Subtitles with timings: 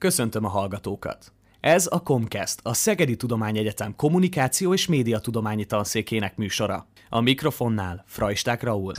[0.00, 1.32] Köszöntöm a hallgatókat!
[1.60, 6.86] Ez a Comcast, a Szegedi Tudományegyetem kommunikáció és médiatudományi tanszékének műsora.
[7.08, 8.92] A mikrofonnál Frajsták Raúl.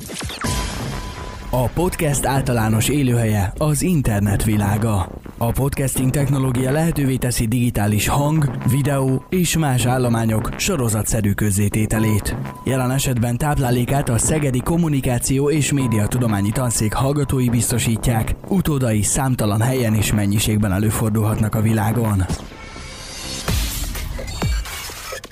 [1.50, 5.10] A podcast általános élőhelye az internet világa.
[5.41, 12.35] A podcasting technológia lehetővé teszi digitális hang, videó és más állományok sorozatszerű közzétételét.
[12.65, 20.13] Jelen esetben táplálékát a Szegedi Kommunikáció és Médiatudományi Tanszék hallgatói biztosítják, utódai számtalan helyen és
[20.13, 22.26] mennyiségben előfordulhatnak a világon.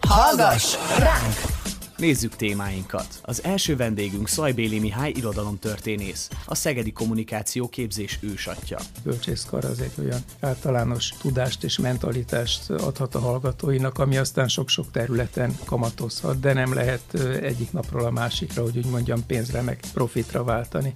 [0.07, 1.48] Hallgass ránk!
[1.99, 3.19] Nézzük témáinkat.
[3.21, 8.77] Az első vendégünk Szajbéli Mihály irodalomtörténész, a Szegedi Kommunikáció Képzés ősatja.
[9.03, 15.57] Bölcsészkar az egy olyan általános tudást és mentalitást adhat a hallgatóinak, ami aztán sok-sok területen
[15.65, 20.93] kamatozhat, de nem lehet egyik napról a másikra, hogy úgy mondjam, pénzre meg profitra váltani.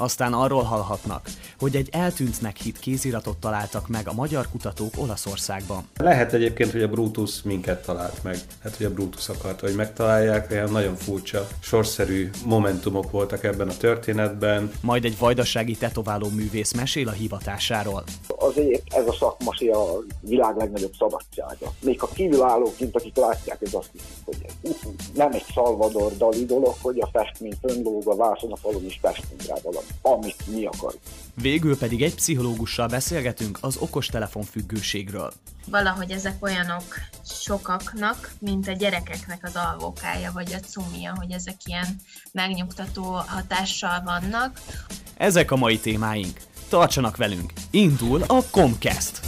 [0.00, 1.28] Aztán arról hallhatnak,
[1.58, 5.88] hogy egy eltűntnek hit kéziratot találtak meg a magyar kutatók Olaszországban.
[5.96, 8.38] Lehet egyébként, hogy a Brutus minket talált meg.
[8.62, 13.76] Hát, hogy a Brutus akarta, hogy megtalálják, olyan nagyon furcsa, sorszerű momentumok voltak ebben a
[13.76, 14.72] történetben.
[14.82, 18.04] Majd egy vajdasági tetováló művész mesél a hivatásáról.
[18.28, 21.72] Azért ez a szakma a világ legnagyobb szabadsága.
[21.82, 24.70] Még a kívülállók, mint akik látják, ez azt hiszik, hogy ez
[25.14, 29.42] nem egy Salvador Dali dolog, hogy a festmény fönnlóg a vászon a falon is festünk
[29.46, 31.02] rá valami amit mi akarjuk.
[31.34, 35.32] Végül pedig egy pszichológussal beszélgetünk az okostelefon függőségről.
[35.66, 36.84] Valahogy ezek olyanok
[37.24, 41.96] sokaknak, mint a gyerekeknek az alvókája vagy a cumia, hogy ezek ilyen
[42.32, 44.60] megnyugtató hatással vannak.
[45.16, 46.40] Ezek a mai témáink.
[46.68, 47.52] Tartsanak velünk!
[47.70, 49.20] Indul a Comcast!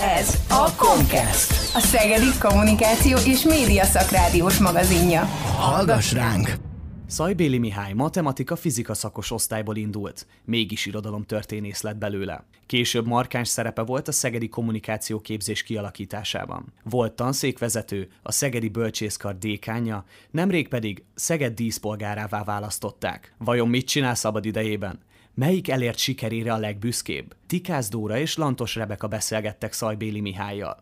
[0.00, 5.24] Ez a Comcast, a Szegedi Kommunikáció és Média Szakrádiós magazinja.
[5.56, 6.67] Hallgass ránk!
[7.10, 12.44] Szajbéli Mihály matematika-fizika szakos osztályból indult, mégis irodalomtörténész lett belőle.
[12.66, 16.72] Később markáns szerepe volt a szegedi kommunikációképzés kialakításában.
[16.82, 23.34] Volt tanszékvezető, a szegedi bölcsészkar dékánja, nemrég pedig Szeged díszpolgárává választották.
[23.38, 24.98] Vajon mit csinál szabad idejében?
[25.34, 27.36] Melyik elért sikerére a legbüszkébb?
[27.46, 30.78] Tikász Dóra és Lantos Rebeka beszélgettek Szajbéli Mihályjal.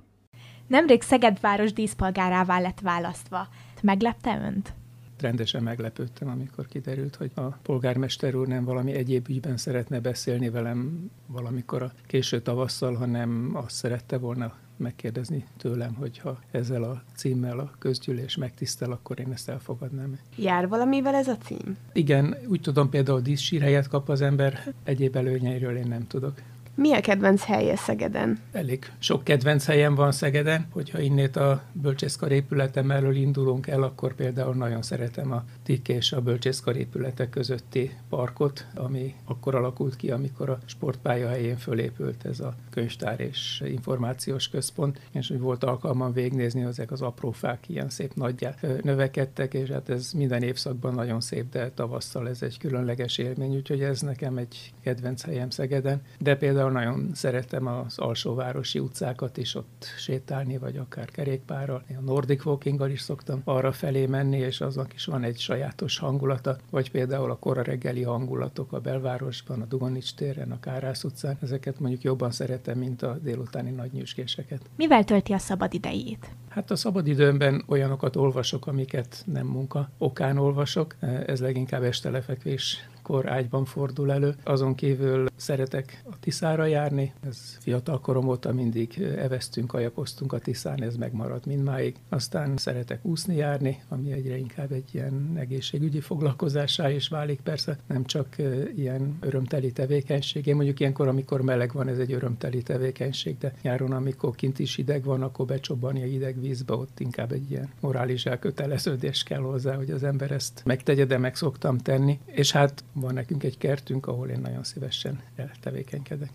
[0.66, 3.48] Nemrég Szeged város díszpolgárává lett választva.
[3.82, 4.74] Meglepte önt?
[5.20, 11.10] Rendesen meglepődtem, amikor kiderült, hogy a polgármester úr nem valami egyéb ügyben szeretne beszélni velem
[11.26, 17.58] valamikor a késő tavasszal, hanem azt szerette volna megkérdezni tőlem, hogy ha ezzel a címmel
[17.58, 20.18] a közgyűlés megtisztel, akkor én ezt elfogadnám.
[20.36, 21.76] Jár valamivel ez a cím?
[21.92, 26.42] Igen, úgy tudom például díszsírhelyet kap az ember, egyéb előnyeiről én nem tudok.
[26.78, 28.38] Mi a kedvenc helye Szegeden?
[28.52, 34.14] Elég sok kedvenc helyem van Szegeden, hogyha innét a bölcsészkar épületem elől indulunk el, akkor
[34.14, 40.10] például nagyon szeretem a TIK és a bölcsészkar épületek közötti parkot, ami akkor alakult ki,
[40.10, 46.12] amikor a sportpálya helyén fölépült ez a könyvtár és információs központ, és hogy volt alkalmam
[46.12, 51.20] végnézni, ezek az apró fák ilyen szép nagyjá növekedtek, és hát ez minden évszakban nagyon
[51.20, 56.36] szép, de tavasszal ez egy különleges élmény, úgyhogy ez nekem egy kedvenc helyem Szegeden, de
[56.36, 61.82] például például nagyon szeretem az alsóvárosi utcákat is ott sétálni, vagy akár kerékpárral.
[61.88, 66.56] A Nordic walking is szoktam arra felé menni, és aznak is van egy sajátos hangulata,
[66.70, 71.38] vagy például a kora reggeli hangulatok a belvárosban, a Dugonics téren, a Kárász utcán.
[71.42, 74.60] Ezeket mondjuk jobban szeretem, mint a délutáni nagy nyüskéseket.
[74.76, 76.30] Mivel tölti a szabad idejét?
[76.48, 80.96] Hát a szabadidőmben olyanokat olvasok, amiket nem munka okán olvasok.
[81.26, 84.34] Ez leginkább este lefekvés kor ágyban fordul elő.
[84.44, 90.82] Azon kívül szeretek a Tiszára járni, ez fiatal korom óta mindig eveztünk, kajakoztunk a Tiszán,
[90.82, 91.96] ez megmaradt mindmáig.
[92.08, 98.04] Aztán szeretek úszni járni, ami egyre inkább egy ilyen egészségügyi foglalkozásá is válik persze, nem
[98.04, 98.36] csak
[98.76, 100.46] ilyen örömteli tevékenység.
[100.46, 104.74] Én mondjuk ilyenkor, amikor meleg van, ez egy örömteli tevékenység, de nyáron, amikor kint is
[104.74, 109.74] hideg van, akkor becsobani a hideg vízbe, ott inkább egy ilyen morális elköteleződés kell hozzá,
[109.74, 112.18] hogy az ember ezt megtegye, de meg szoktam tenni.
[112.24, 115.20] És hát van nekünk egy kertünk, ahol én nagyon szívesen
[115.60, 116.30] tevékenykedek.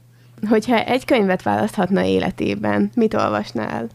[0.48, 3.90] Hogyha egy könyvet választhatna életében, mit olvasnál?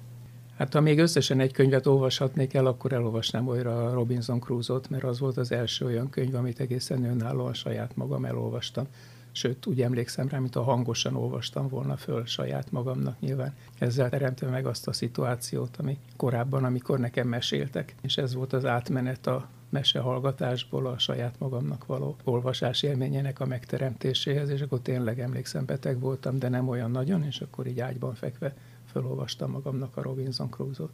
[0.58, 5.18] Hát ha még összesen egy könyvet olvashatnék el, akkor elolvasnám olyan Robinson Crusoe-t, mert az
[5.18, 8.86] volt az első olyan könyv, amit egészen önállóan saját magam elolvastam.
[9.32, 13.54] Sőt, úgy emlékszem rá, mint a hangosan olvastam volna föl saját magamnak nyilván.
[13.78, 17.94] Ezzel teremtve meg azt a szituációt, ami korábban, amikor nekem meséltek.
[18.02, 24.48] És ez volt az átmenet a mesehallgatásból a saját magamnak való olvasás élményének a megteremtéséhez,
[24.48, 28.54] és akkor tényleg emlékszem, beteg voltam, de nem olyan nagyon, és akkor így ágyban fekve
[28.92, 30.90] felolvastam magamnak a Robinson Crusoe-t.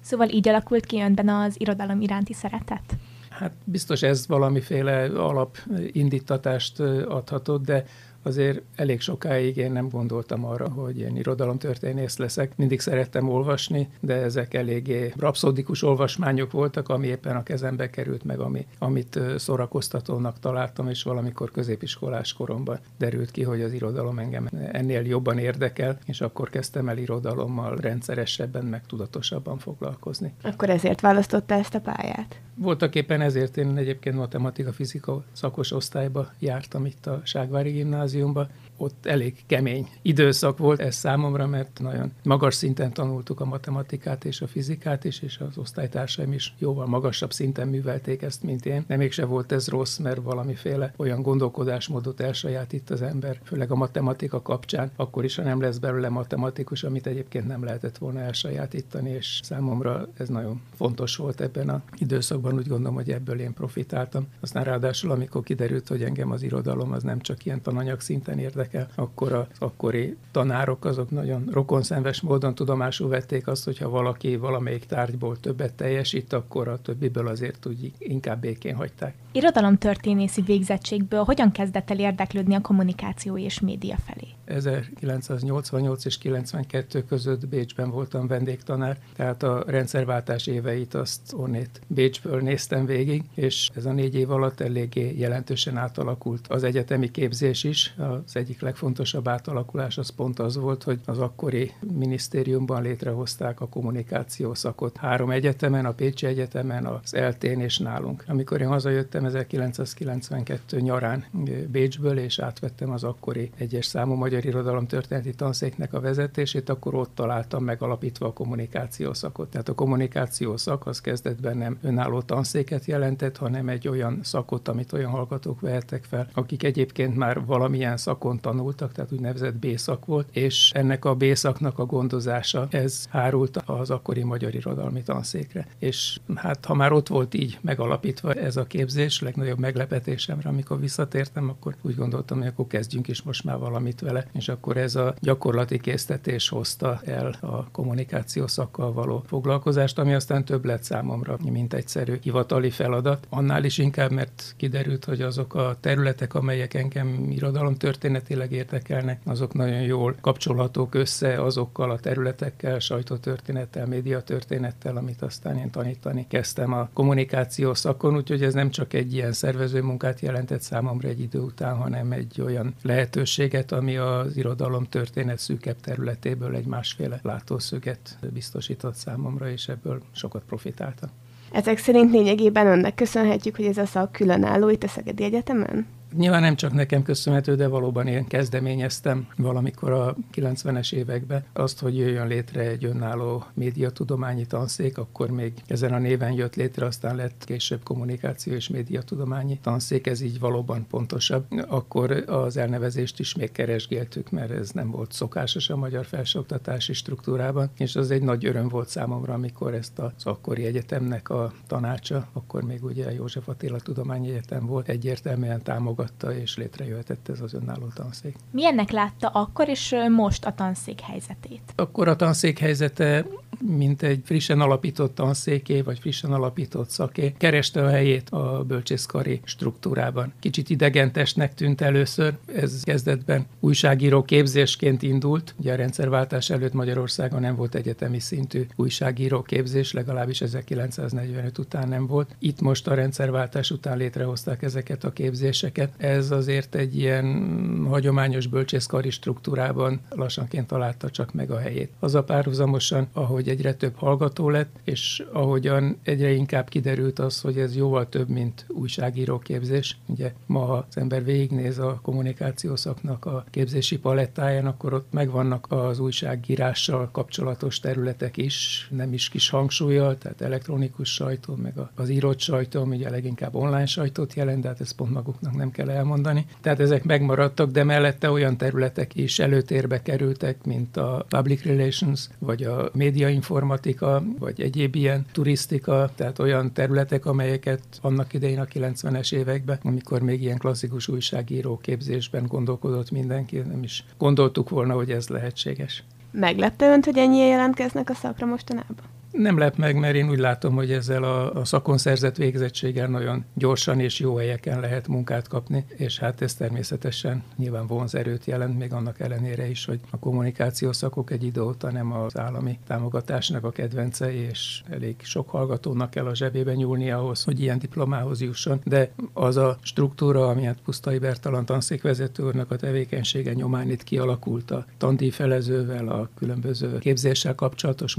[0.00, 2.96] Szóval így alakult ki önben az irodalom iránti szeretet?
[3.28, 7.84] Hát biztos ez valamiféle alapindítatást adhatott, de
[8.24, 12.56] azért elég sokáig én nem gondoltam arra, hogy én irodalomtörténész leszek.
[12.56, 18.40] Mindig szerettem olvasni, de ezek eléggé rapszódikus olvasmányok voltak, ami éppen a kezembe került meg,
[18.40, 25.06] ami, amit szórakoztatónak találtam, és valamikor középiskolás koromban derült ki, hogy az irodalom engem ennél
[25.06, 30.32] jobban érdekel, és akkor kezdtem el irodalommal rendszeresebben, meg tudatosabban foglalkozni.
[30.42, 32.40] Akkor ezért választotta ezt a pályát?
[32.56, 39.42] Voltak éppen ezért én egyébként matematika-fizika szakos osztályba jártam itt a Ságvári gimnáziumba, ott elég
[39.46, 45.04] kemény időszak volt ez számomra, mert nagyon magas szinten tanultuk a matematikát és a fizikát
[45.04, 48.84] is, és az osztálytársaim is jóval magasabb szinten művelték ezt, mint én.
[48.86, 54.42] De mégse volt ez rossz, mert valamiféle olyan gondolkodásmódot elsajátít az ember, főleg a matematika
[54.42, 59.40] kapcsán, akkor is, ha nem lesz belőle matematikus, amit egyébként nem lehetett volna elsajátítani, és
[59.42, 64.26] számomra ez nagyon fontos volt ebben a időszakban, úgy gondolom, hogy ebből én profitáltam.
[64.40, 68.63] Aztán ráadásul, amikor kiderült, hogy engem az irodalom az nem csak ilyen tananyag szinten érdekel,
[68.64, 74.84] érdekel, akkor az akkori tanárok azok nagyon rokonszenves módon tudomásul vették azt, hogyha valaki valamelyik
[74.86, 79.14] tárgyból többet teljesít, akkor a többiből azért úgy inkább békén hagyták.
[79.32, 84.28] Irodalomtörténészi végzettségből hogyan kezdett el érdeklődni a kommunikáció és média felé?
[84.44, 92.86] 1988 és 92 között Bécsben voltam vendégtanár, tehát a rendszerváltás éveit azt onnét Bécsből néztem
[92.86, 97.94] végig, és ez a négy év alatt eléggé jelentősen átalakult az egyetemi képzés is.
[97.96, 104.54] Az egyik legfontosabb átalakulás az pont az volt, hogy az akkori minisztériumban létrehozták a kommunikáció
[104.54, 108.24] szakot három egyetemen, a Pécsi Egyetemen, az Eltén és nálunk.
[108.26, 111.24] Amikor én hazajöttem 1992 nyarán
[111.70, 116.94] Bécsből, és átvettem az akkori egyes számú magyar magyar irodalom történeti tanszéknek a vezetését, akkor
[116.94, 119.50] ott találtam meg alapítva a kommunikáció szakot.
[119.50, 124.92] Tehát a kommunikáció szak az kezdetben nem önálló tanszéket jelentett, hanem egy olyan szakot, amit
[124.92, 130.70] olyan hallgatók vehettek fel, akik egyébként már valamilyen szakon tanultak, tehát úgynevezett B-szak volt, és
[130.74, 135.66] ennek a B-szaknak a gondozása, ez hárult az akkori magyar irodalmi tanszékre.
[135.78, 141.48] És hát ha már ott volt így megalapítva ez a képzés, legnagyobb meglepetésemre, amikor visszatértem,
[141.48, 145.14] akkor úgy gondoltam, hogy akkor kezdjünk is most már valamit vele és akkor ez a
[145.20, 151.74] gyakorlati késztetés hozta el a kommunikáció szakkal való foglalkozást, ami aztán több lett számomra, mint
[151.74, 153.26] egyszerű hivatali feladat.
[153.28, 159.54] Annál is inkább, mert kiderült, hogy azok a területek, amelyek engem irodalom történetileg érdekelnek, azok
[159.54, 166.88] nagyon jól kapcsolhatók össze azokkal a területekkel, sajtótörténettel, médiatörténettel, amit aztán én tanítani kezdtem a
[166.92, 171.76] kommunikáció szakon, úgyhogy ez nem csak egy ilyen szervező munkát jelentett számomra egy idő után,
[171.76, 178.94] hanem egy olyan lehetőséget, ami a az irodalom történet szűkebb területéből egy másféle látószöget biztosított
[178.94, 181.10] számomra, és ebből sokat profitáltam.
[181.52, 185.86] Ezek szerint lényegében önnek köszönhetjük, hogy ez a szak különálló itt a Szegedi Egyetemen?
[186.16, 191.96] Nyilván nem csak nekem köszönhető, de valóban én kezdeményeztem valamikor a 90-es években azt, hogy
[191.96, 197.44] jöjjön létre egy önálló médiatudományi tanszék, akkor még ezen a néven jött létre, aztán lett
[197.44, 201.44] később kommunikáció és médiatudományi tanszék, ez így valóban pontosabb.
[201.68, 207.70] Akkor az elnevezést is még keresgéltük, mert ez nem volt szokásos a magyar felsőoktatási struktúrában,
[207.76, 212.62] és az egy nagy öröm volt számomra, amikor ezt az akkori egyetemnek a tanácsa, akkor
[212.62, 217.86] még ugye József Attila Tudományi Egyetem volt, egyértelműen támogat támogatta, és létrejöhetett ez az önálló
[217.94, 218.36] tanszék.
[218.50, 221.72] Milyennek látta akkor és most a tanszék helyzetét?
[221.76, 223.26] Akkor a tanszék helyzete
[223.66, 230.32] mint egy frissen alapított tanszéké, vagy frissen alapított szaké, kereste a helyét a bölcsészkari struktúrában.
[230.40, 235.54] Kicsit idegentesnek tűnt először, ez kezdetben újságíró képzésként indult.
[235.58, 242.06] Ugye a rendszerváltás előtt Magyarországon nem volt egyetemi szintű újságíró képzés, legalábbis 1945 után nem
[242.06, 242.34] volt.
[242.38, 245.92] Itt most a rendszerváltás után létrehozták ezeket a képzéseket.
[245.96, 251.90] Ez azért egy ilyen hagyományos bölcsészkari struktúrában lassanként találta csak meg a helyét.
[251.98, 257.58] Az a párhuzamosan, ahogy egyre több hallgató lett, és ahogyan egyre inkább kiderült az, hogy
[257.58, 259.96] ez jóval több, mint újságíró képzés.
[260.06, 265.66] Ugye ma, ha az ember végignéz a kommunikáció szaknak a képzési palettáján, akkor ott megvannak
[265.68, 272.40] az újságírással kapcsolatos területek is, nem is kis hangsúlyjal, tehát elektronikus sajtó, meg az írott
[272.40, 276.46] sajtó, ami ugye leginkább online sajtót jelent, de hát ezt pont maguknak nem kell elmondani.
[276.60, 282.62] Tehát ezek megmaradtak, de mellette olyan területek is előtérbe kerültek, mint a public relations, vagy
[282.62, 289.32] a média informatika, vagy egyéb ilyen turisztika, tehát olyan területek, amelyeket annak idején a 90-es
[289.32, 295.28] években, amikor még ilyen klasszikus újságíró képzésben gondolkodott mindenki, nem is gondoltuk volna, hogy ez
[295.28, 296.04] lehetséges.
[296.30, 299.13] Meglepte önt, hogy ennyien jelentkeznek a szakra mostanában?
[299.36, 303.44] Nem lep meg, mert én úgy látom, hogy ezzel a, a szakon szerzett végzettséggel nagyon
[303.54, 308.92] gyorsan és jó helyeken lehet munkát kapni, és hát ez természetesen nyilván vonzerőt jelent, még
[308.92, 313.70] annak ellenére is, hogy a kommunikáció szakok egy idő óta nem az állami támogatásnak a
[313.70, 319.10] kedvencei, és elég sok hallgatónak kell a zsebébe nyúlni ahhoz, hogy ilyen diplomához jusson, de
[319.32, 324.84] az a struktúra, ami hát Pusztai Bertalan tanszékvezető úrnak a tevékenysége nyomán itt kialakult a
[324.98, 328.14] tandíjfelezővel, a különböző képzéssel kapcsolatos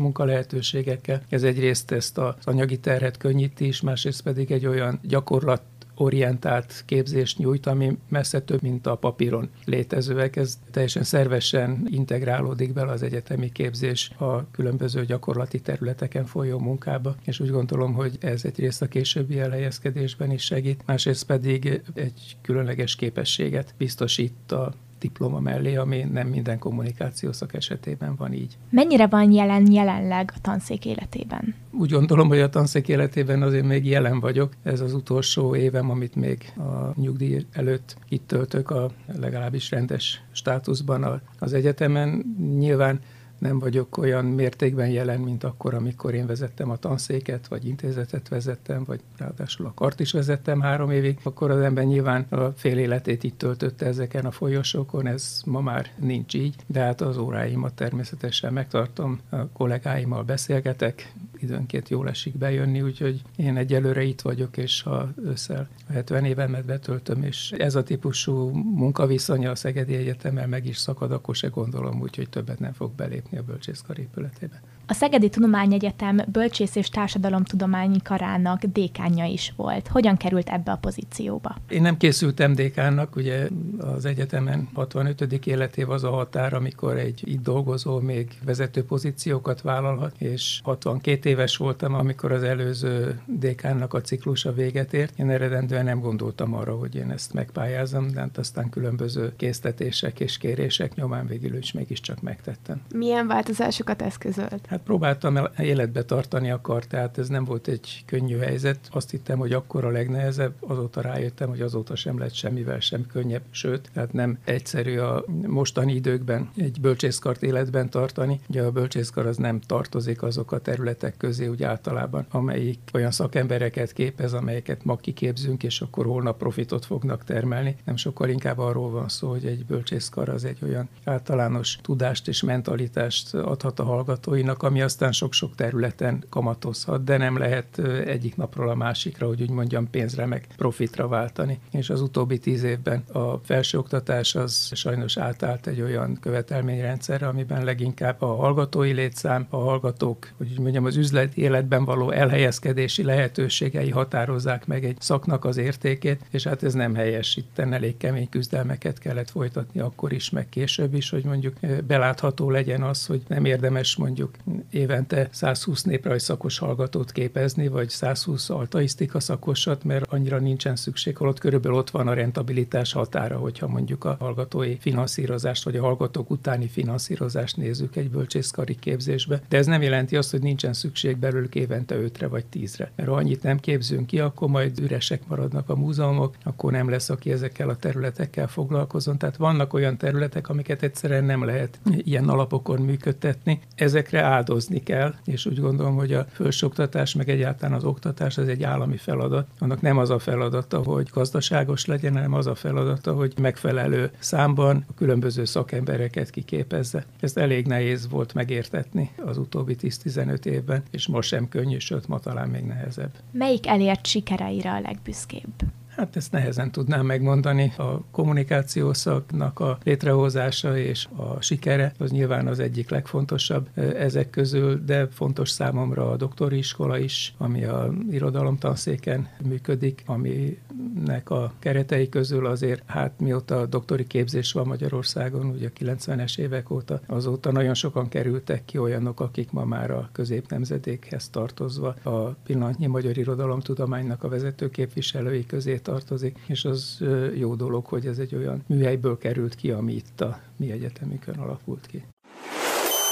[1.05, 1.21] munkalehetőségekkel.
[1.29, 5.61] Ez egyrészt ezt az anyagi terhet könnyíti is, másrészt pedig egy olyan gyakorlat
[5.97, 10.35] orientált képzést nyújt, ami messze több, mint a papíron létezőek.
[10.35, 17.39] Ez teljesen szervesen integrálódik bele az egyetemi képzés a különböző gyakorlati területeken folyó munkába, és
[17.39, 23.73] úgy gondolom, hogy ez egyrészt a későbbi elhelyezkedésben is segít, másrészt pedig egy különleges képességet
[23.77, 24.73] biztosít a
[25.05, 28.57] diploma mellé, ami nem minden kommunikációszak esetében van így.
[28.69, 31.55] Mennyire van jelen jelenleg a tanszék életében?
[31.71, 34.53] Úgy gondolom, hogy a tanszék életében azért még jelen vagyok.
[34.63, 41.21] Ez az utolsó évem, amit még a nyugdíj előtt itt töltök, a legalábbis rendes státuszban
[41.39, 42.35] az egyetemen.
[42.57, 42.99] Nyilván
[43.37, 48.83] nem vagyok olyan mértékben jelen, mint akkor, amikor én vezettem a tanszéket, vagy intézetet vezettem,
[48.83, 53.23] vagy ráadásul a kart is vezettem három évig, akkor az ember nyilván a fél életét
[53.23, 58.53] itt töltötte ezeken a folyosókon, ez ma már nincs így, de hát az óráimat természetesen
[58.53, 65.09] megtartom, a kollégáimmal beszélgetek, időnként jól esik bejönni, úgyhogy én egyelőre itt vagyok, és ha
[65.23, 71.11] össze 70 évemet betöltöm, és ez a típusú munkaviszonya a Szegedi Egyetemmel meg is szakad,
[71.11, 74.61] akkor se gondolom, úgyhogy többet nem fog belépni a bölcsészkar épületébe.
[74.87, 79.87] A Szegedi Tudományegyetem bölcsész és társadalomtudományi karának dékánja is volt.
[79.87, 81.55] Hogyan került ebbe a pozícióba?
[81.69, 85.45] Én nem készültem dékánnak, ugye az egyetemen 65.
[85.45, 91.57] életév az a határ, amikor egy itt dolgozó még vezető pozíciókat vállalhat, és 62 éves
[91.57, 95.19] voltam, amikor az előző dékánnak a ciklusa véget ért.
[95.19, 100.37] Én eredendően nem gondoltam arra, hogy én ezt megpályázom, de hát aztán különböző késztetések és
[100.37, 102.81] kérések nyomán végül is mégiscsak megtettem.
[102.93, 104.67] Milyen változásokat eszközölt?
[104.75, 108.79] Hát próbáltam el életbe tartani akar, tehát ez nem volt egy könnyű helyzet.
[108.91, 113.41] Azt hittem, hogy akkor a legnehezebb, azóta rájöttem, hogy azóta sem lett semmivel sem könnyebb,
[113.49, 118.39] sőt, tehát nem egyszerű a mostani időkben egy bölcsészkart életben tartani.
[118.49, 123.93] Ugye a bölcsészkar az nem tartozik azok a területek közé úgy általában, amelyik olyan szakembereket
[123.93, 127.75] képez, amelyeket ma kiképzünk, és akkor holnap profitot fognak termelni.
[127.85, 132.43] Nem sokkal inkább arról van szó, hogy egy bölcsészkar az egy olyan általános tudást és
[132.43, 138.75] mentalitást adhat a hallgatóinak, ami aztán sok-sok területen kamatozhat, de nem lehet egyik napról a
[138.75, 141.59] másikra, hogy úgy mondjam, pénzre meg profitra váltani.
[141.71, 148.21] És az utóbbi tíz évben a felsőoktatás az sajnos átállt egy olyan követelményrendszerre, amiben leginkább
[148.21, 154.67] a hallgatói létszám, a hallgatók, hogy úgy mondjam, az üzleti életben való elhelyezkedési lehetőségei határozzák
[154.67, 157.35] meg egy szaknak az értékét, és hát ez nem helyes.
[157.35, 161.55] Itt elég kemény küzdelmeket kellett folytatni akkor is, meg később is, hogy mondjuk
[161.87, 164.29] belátható legyen az, hogy nem érdemes mondjuk
[164.71, 171.77] évente 120 néprajszakos hallgatót képezni, vagy 120 altaisztika szakosat, mert annyira nincsen szükség, holott körülbelül
[171.77, 177.57] ott van a rentabilitás határa, hogyha mondjuk a hallgatói finanszírozást, vagy a hallgatók utáni finanszírozást
[177.57, 179.41] nézzük egy bölcsészkari képzésbe.
[179.49, 182.91] De ez nem jelenti azt, hogy nincsen szükség belőlük évente 5-re vagy 10-re.
[182.95, 187.09] Mert ha annyit nem képzünk ki, akkor majd üresek maradnak a múzeumok, akkor nem lesz,
[187.09, 189.17] aki ezekkel a területekkel foglalkozon.
[189.17, 193.59] Tehát vannak olyan területek, amiket egyszerűen nem lehet ilyen alapokon működtetni.
[193.75, 198.63] Ezekre áldozni kell, és úgy gondolom, hogy a felsőoktatás, meg egyáltalán az oktatás az egy
[198.63, 199.47] állami feladat.
[199.59, 204.85] Annak nem az a feladata, hogy gazdaságos legyen, hanem az a feladata, hogy megfelelő számban
[204.87, 207.05] a különböző szakembereket kiképezze.
[207.19, 212.19] Ezt elég nehéz volt megértetni az utóbbi 10-15 évben, és most sem könnyű, sőt, ma
[212.19, 213.11] talán még nehezebb.
[213.31, 215.53] Melyik elért sikereire a legbüszkébb?
[215.95, 217.73] Hát ezt nehezen tudnám megmondani.
[217.77, 225.07] A kommunikációszaknak a létrehozása és a sikere az nyilván az egyik legfontosabb ezek közül, de
[225.07, 232.83] fontos számomra a doktori iskola is, ami a irodalomtanszéken működik, aminek a keretei közül azért,
[232.85, 238.09] hát mióta a doktori képzés van Magyarországon, ugye a 90-es évek óta, azóta nagyon sokan
[238.09, 244.69] kerültek ki olyanok, akik ma már a középnemzedékhez tartozva a pillanatnyi magyar irodalomtudománynak a vezető
[244.69, 247.03] képviselői közé tartozik, és az
[247.35, 251.85] jó dolog, hogy ez egy olyan műhelyből került ki, ami itt a mi egyetemükön alakult
[251.85, 252.03] ki.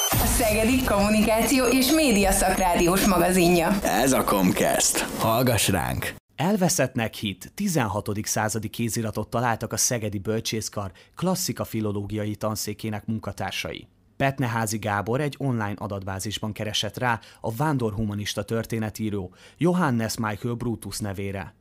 [0.10, 3.68] A Szegedi Kommunikáció és Média Szakrádiós magazinja.
[3.82, 5.00] Ez a Comcast.
[5.00, 6.14] Hallgass ránk!
[6.36, 8.10] Elveszettnek hit 16.
[8.24, 13.88] századi kéziratot találtak a Szegedi Bölcsészkar klasszika filológiai tanszékének munkatársai.
[14.18, 21.54] Petneházi Gábor egy online adatbázisban keresett rá a vándorhumanista történetíró Johannes Michael Brutus nevére.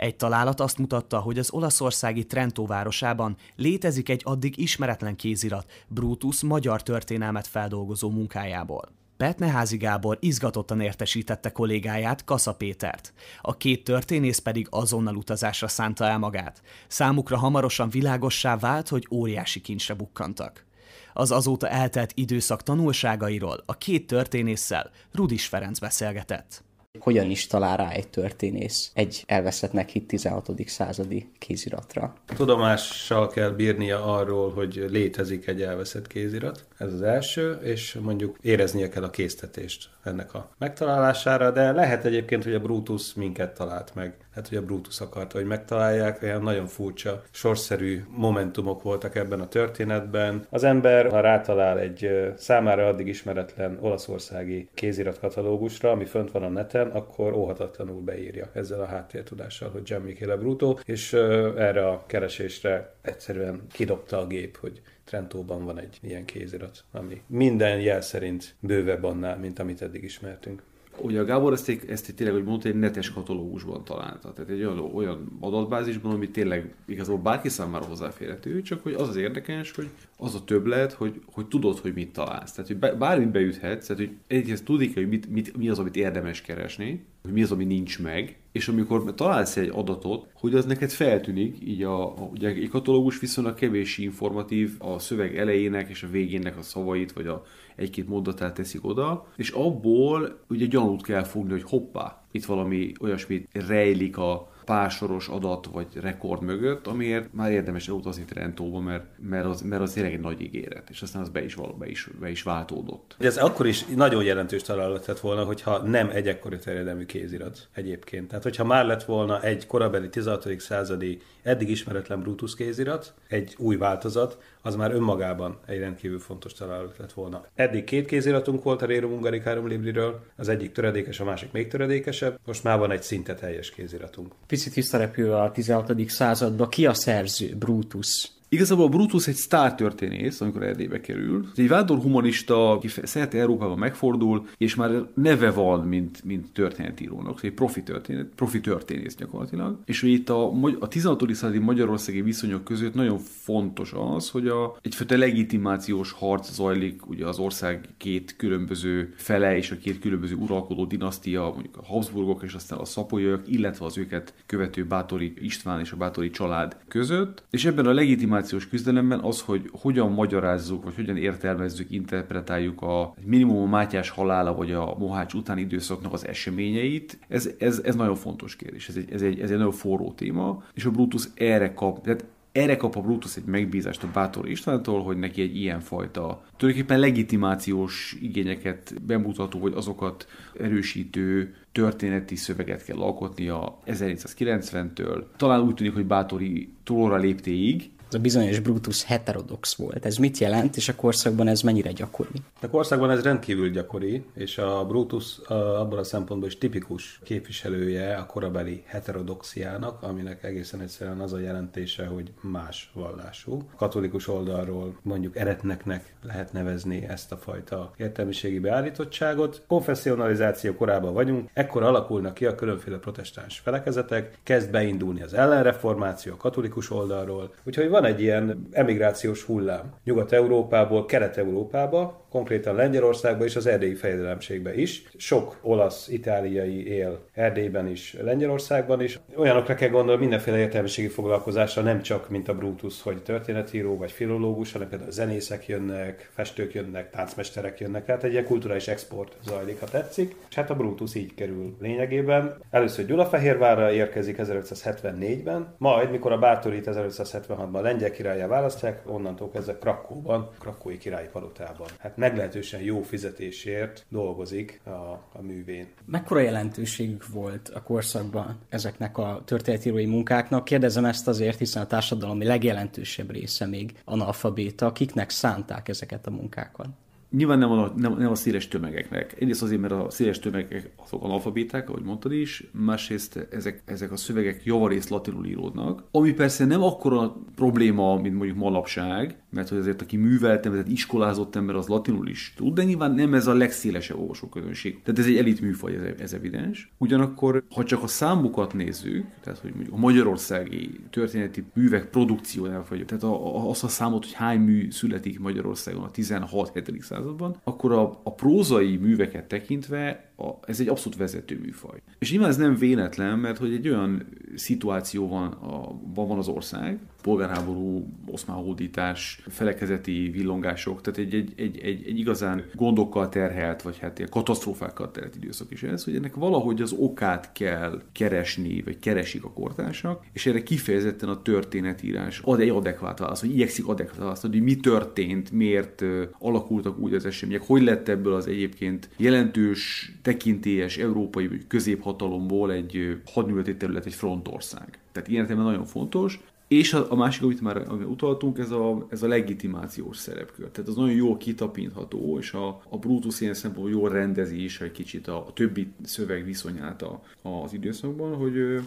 [0.00, 6.42] Egy találat azt mutatta, hogy az olaszországi Trento városában létezik egy addig ismeretlen kézirat Brutus
[6.42, 8.88] magyar történelmet feldolgozó munkájából.
[9.16, 13.12] Petneházi Gábor izgatottan értesítette kollégáját, Kassa Pétert.
[13.40, 16.62] A két történész pedig azonnal utazásra szánta el magát.
[16.88, 20.66] Számukra hamarosan világossá vált, hogy óriási kincsre bukkantak.
[21.12, 26.64] Az azóta eltelt időszak tanulságairól a két történésszel Rudis Ferenc beszélgetett.
[27.00, 30.50] Hogyan is talál rá egy történész egy elveszettnek hit 16.
[30.66, 32.14] századi kéziratra?
[32.36, 38.88] Tudomással kell bírnia arról, hogy létezik egy elveszett kézirat, ez az első, és mondjuk éreznie
[38.88, 44.14] kell a késztetést ennek a megtalálására, de lehet egyébként, hogy a Brutus minket talált meg.
[44.40, 49.48] Hát, hogy a Brutus akarta, hogy megtalálják, olyan nagyon furcsa, sorszerű momentumok voltak ebben a
[49.48, 50.46] történetben.
[50.50, 56.88] Az ember, ha rátalál egy számára addig ismeretlen olaszországi kéziratkatalógusra, ami fönt van a neten,
[56.88, 63.66] akkor óhatatlanul beírja ezzel a háttértudással, hogy Gian Michele Bruto, és erre a keresésre egyszerűen
[63.72, 69.36] kidobta a gép, hogy Trentóban van egy ilyen kézirat, ami minden jel szerint bővebb annál,
[69.36, 70.62] mint amit eddig ismertünk.
[71.02, 74.32] Ugye a Gábor ezt, ezt tényleg, hogy mondta, egy netes katalógusban találta.
[74.32, 79.16] Tehát egy olyan, olyan adatbázisban, ami tényleg igazából bárki számára hozzáférhető, csak hogy az az
[79.16, 82.52] érdekes, hogy az a többlet, hogy, hogy tudod, hogy mit találsz.
[82.52, 86.40] Tehát, hogy bármit beüthetsz, tehát, hogy egyrészt tudik, hogy mit, mit, mi az, amit érdemes
[86.40, 90.90] keresni, hogy mi az, ami nincs meg, és amikor találsz egy adatot, hogy az neked
[90.90, 96.08] feltűnik, így a, a ugye egy katalógus viszonylag kevés informatív, a szöveg elejének és a
[96.08, 97.42] végének a szavait, vagy a
[97.80, 103.46] egy-két mondatát teszik oda, és abból ugye gyanút kell fogni, hogy hoppá, itt valami olyasmi
[103.52, 109.60] rejlik a pársoros adat vagy rekord mögött, amiért már érdemes elutazni Trentóba, mert, mert, az,
[109.60, 112.42] mert az tényleg egy nagy ígéret, és aztán az be is, be is, be is
[112.42, 113.16] váltódott.
[113.18, 118.28] Ez akkor is nagyon jelentős találat lett volna, hogyha nem egy ekkori terjedelmű kézirat egyébként.
[118.28, 120.60] Tehát, hogyha már lett volna egy korabeli 16.
[120.60, 126.96] századi eddig ismeretlen Brutus kézirat, egy új változat, az már önmagában egy rendkívül fontos találat
[126.98, 127.44] lett volna.
[127.54, 132.38] Eddig két kéziratunk volt a Rerum Ungaricarum Libriről, az egyik töredékes, a másik még töredékesebb,
[132.46, 134.32] most már van egy szinte teljes kéziratunk.
[134.50, 136.08] Picit visszarepül a 16.
[136.08, 137.54] századba, ki a szerző?
[137.58, 138.30] Brutus.
[138.52, 141.46] Igazából Brutus egy történész, amikor Erdélybe kerül.
[141.56, 147.82] Egy vándorhumanista, aki szerte Európában megfordul, és már neve van, mint, mint történetírónak, egy profi,
[147.82, 149.78] történet, profi történész gyakorlatilag.
[149.84, 151.34] És hogy itt a, a 16.
[151.34, 157.38] századi magyarországi viszonyok között nagyon fontos az, hogy a, egyfajta legitimációs harc zajlik ugye az
[157.38, 162.78] ország két különböző fele és a két különböző uralkodó dinasztia, mondjuk a Habsburgok és aztán
[162.78, 167.42] a szapolyok, illetve az őket követő Bátori István és a Bátori család között.
[167.50, 173.14] És ebben a legitimációs információs küzdelemben az, hogy hogyan magyarázzuk, vagy hogyan értelmezzük, interpretáljuk a
[173.24, 178.14] minimum a Mátyás halála, vagy a Mohács utáni időszaknak az eseményeit, ez, ez, ez nagyon
[178.14, 181.74] fontos kérdés, ez egy, ez, egy, ez egy nagyon forró téma, és a Brutus erre
[181.74, 186.42] kap, tehát erre kap a Brutus egy megbízást a Bátor Istvántól, hogy neki egy ilyenfajta
[186.56, 190.26] tulajdonképpen legitimációs igényeket bemutató, vagy azokat
[190.60, 195.24] erősítő történeti szöveget kell alkotnia 1490-től.
[195.36, 200.06] Talán úgy tűnik, hogy Bátori túlóra léptéig, ez a bizonyos Brutus heterodox volt.
[200.06, 202.42] Ez mit jelent, és a korszakban ez mennyire gyakori?
[202.60, 208.26] A korszakban ez rendkívül gyakori, és a Brutus abban a szempontból is tipikus képviselője a
[208.26, 213.62] korabeli heterodoxiának, aminek egészen egyszerűen az a jelentése, hogy más vallású.
[213.72, 219.62] A katolikus oldalról mondjuk eretneknek lehet nevezni ezt a fajta értelmiségi beállítottságot.
[219.66, 226.36] Konfessionalizáció korában vagyunk, ekkor alakulnak ki a különféle protestáns felekezetek, kezd beindulni az ellenreformáció a
[226.36, 229.94] katolikus oldalról, úgyhogy van egy ilyen emigrációs hullám.
[230.04, 235.02] Nyugat-Európából Kelet-Európába, konkrétan Lengyelországba és az erdélyi fejedelemségbe is.
[235.16, 239.18] Sok olasz, itáliai él Erdélyben is, Lengyelországban is.
[239.36, 244.72] Olyanokra kell gondolni mindenféle értelmiségi foglalkozásra, nem csak mint a Brutus, hogy történetíró vagy filológus,
[244.72, 249.86] hanem például zenészek jönnek, festők jönnek, táncmesterek jönnek, tehát egy ilyen kulturális export zajlik, ha
[249.86, 250.36] tetszik.
[250.48, 252.54] És hát a Brutus így kerül lényegében.
[252.70, 260.50] Először Gyulafehérvárra érkezik 1574-ben, majd mikor a Bátorit 1576-ban lengyel királyá választják, onnantól kezdve Krakóban,
[260.58, 261.88] Krakói királyi palotában.
[261.98, 264.90] Hát meglehetősen jó fizetésért dolgozik a,
[265.32, 265.86] a művén.
[266.04, 270.64] Mekkora jelentőségük volt a korszakban ezeknek a történetírói munkáknak?
[270.64, 276.88] Kérdezem ezt azért, hiszen a társadalom legjelentősebb része még analfabéta, akiknek szánták ezeket a munkákat.
[277.30, 279.34] Nyilván nem a, nem, nem a széles tömegeknek.
[279.38, 284.16] Egyrészt azért, mert a széles tömegek azok analfabéták, ahogy mondtad is, másrészt ezek, ezek a
[284.16, 290.02] szövegek javarészt latinul íródnak, ami persze nem akkora probléma, mint mondjuk manapság, mert hogy azért
[290.02, 294.18] aki művelt tehát iskolázott ember az latinul is tud, de nyilván nem ez a legszélesebb
[294.18, 295.02] olvasóközönség.
[295.02, 296.92] Tehát ez egy elit műfaj, ez, ez evidens.
[296.98, 303.04] Ugyanakkor, ha csak a számukat nézzük, tehát hogy mondjuk a magyarországi történeti művek produkciójával vagy,
[303.04, 306.88] tehát a, a, azt a számot, hogy hány mű születik Magyarországon a 16-7.
[307.20, 312.02] Században, akkor a, a prózai műveket tekintve a, ez egy abszolút vezető műfaj.
[312.18, 316.98] És nyilván ez nem véletlen, mert hogy egy olyan szituáció van, a, van az ország,
[317.22, 323.98] polgárháború, oszmán hódítás, felekezeti villongások, tehát egy, egy, egy, egy, egy igazán gondokkal terhelt, vagy
[323.98, 328.98] hát ilyen katasztrófákkal terhelt időszak is ez, hogy ennek valahogy az okát kell keresni, vagy
[328.98, 334.18] keresik a kortársak, és erre kifejezetten a történetírás ad egy adekvát választ, vagy igyekszik adekvát
[334.18, 336.04] választ, hogy mi történt, miért
[336.38, 343.20] alakultak úgy az események, hogy lett ebből az egyébként jelentős tekintélyes európai vagy középhatalomból egy
[343.32, 344.98] hadműveleti terület, egy frontország.
[345.12, 349.22] Tehát ilyen nagyon fontos, és a, a másik, amit már amit utaltunk, ez a, ez
[349.22, 350.68] a legitimációs szerepkör.
[350.68, 354.90] Tehát az nagyon jól kitapintható, és a, a Brutus ilyen szempontból jól rendezi is egy
[354.90, 358.78] kicsit a, a többi szöveg viszonyát a, az időszakban, hogy ö,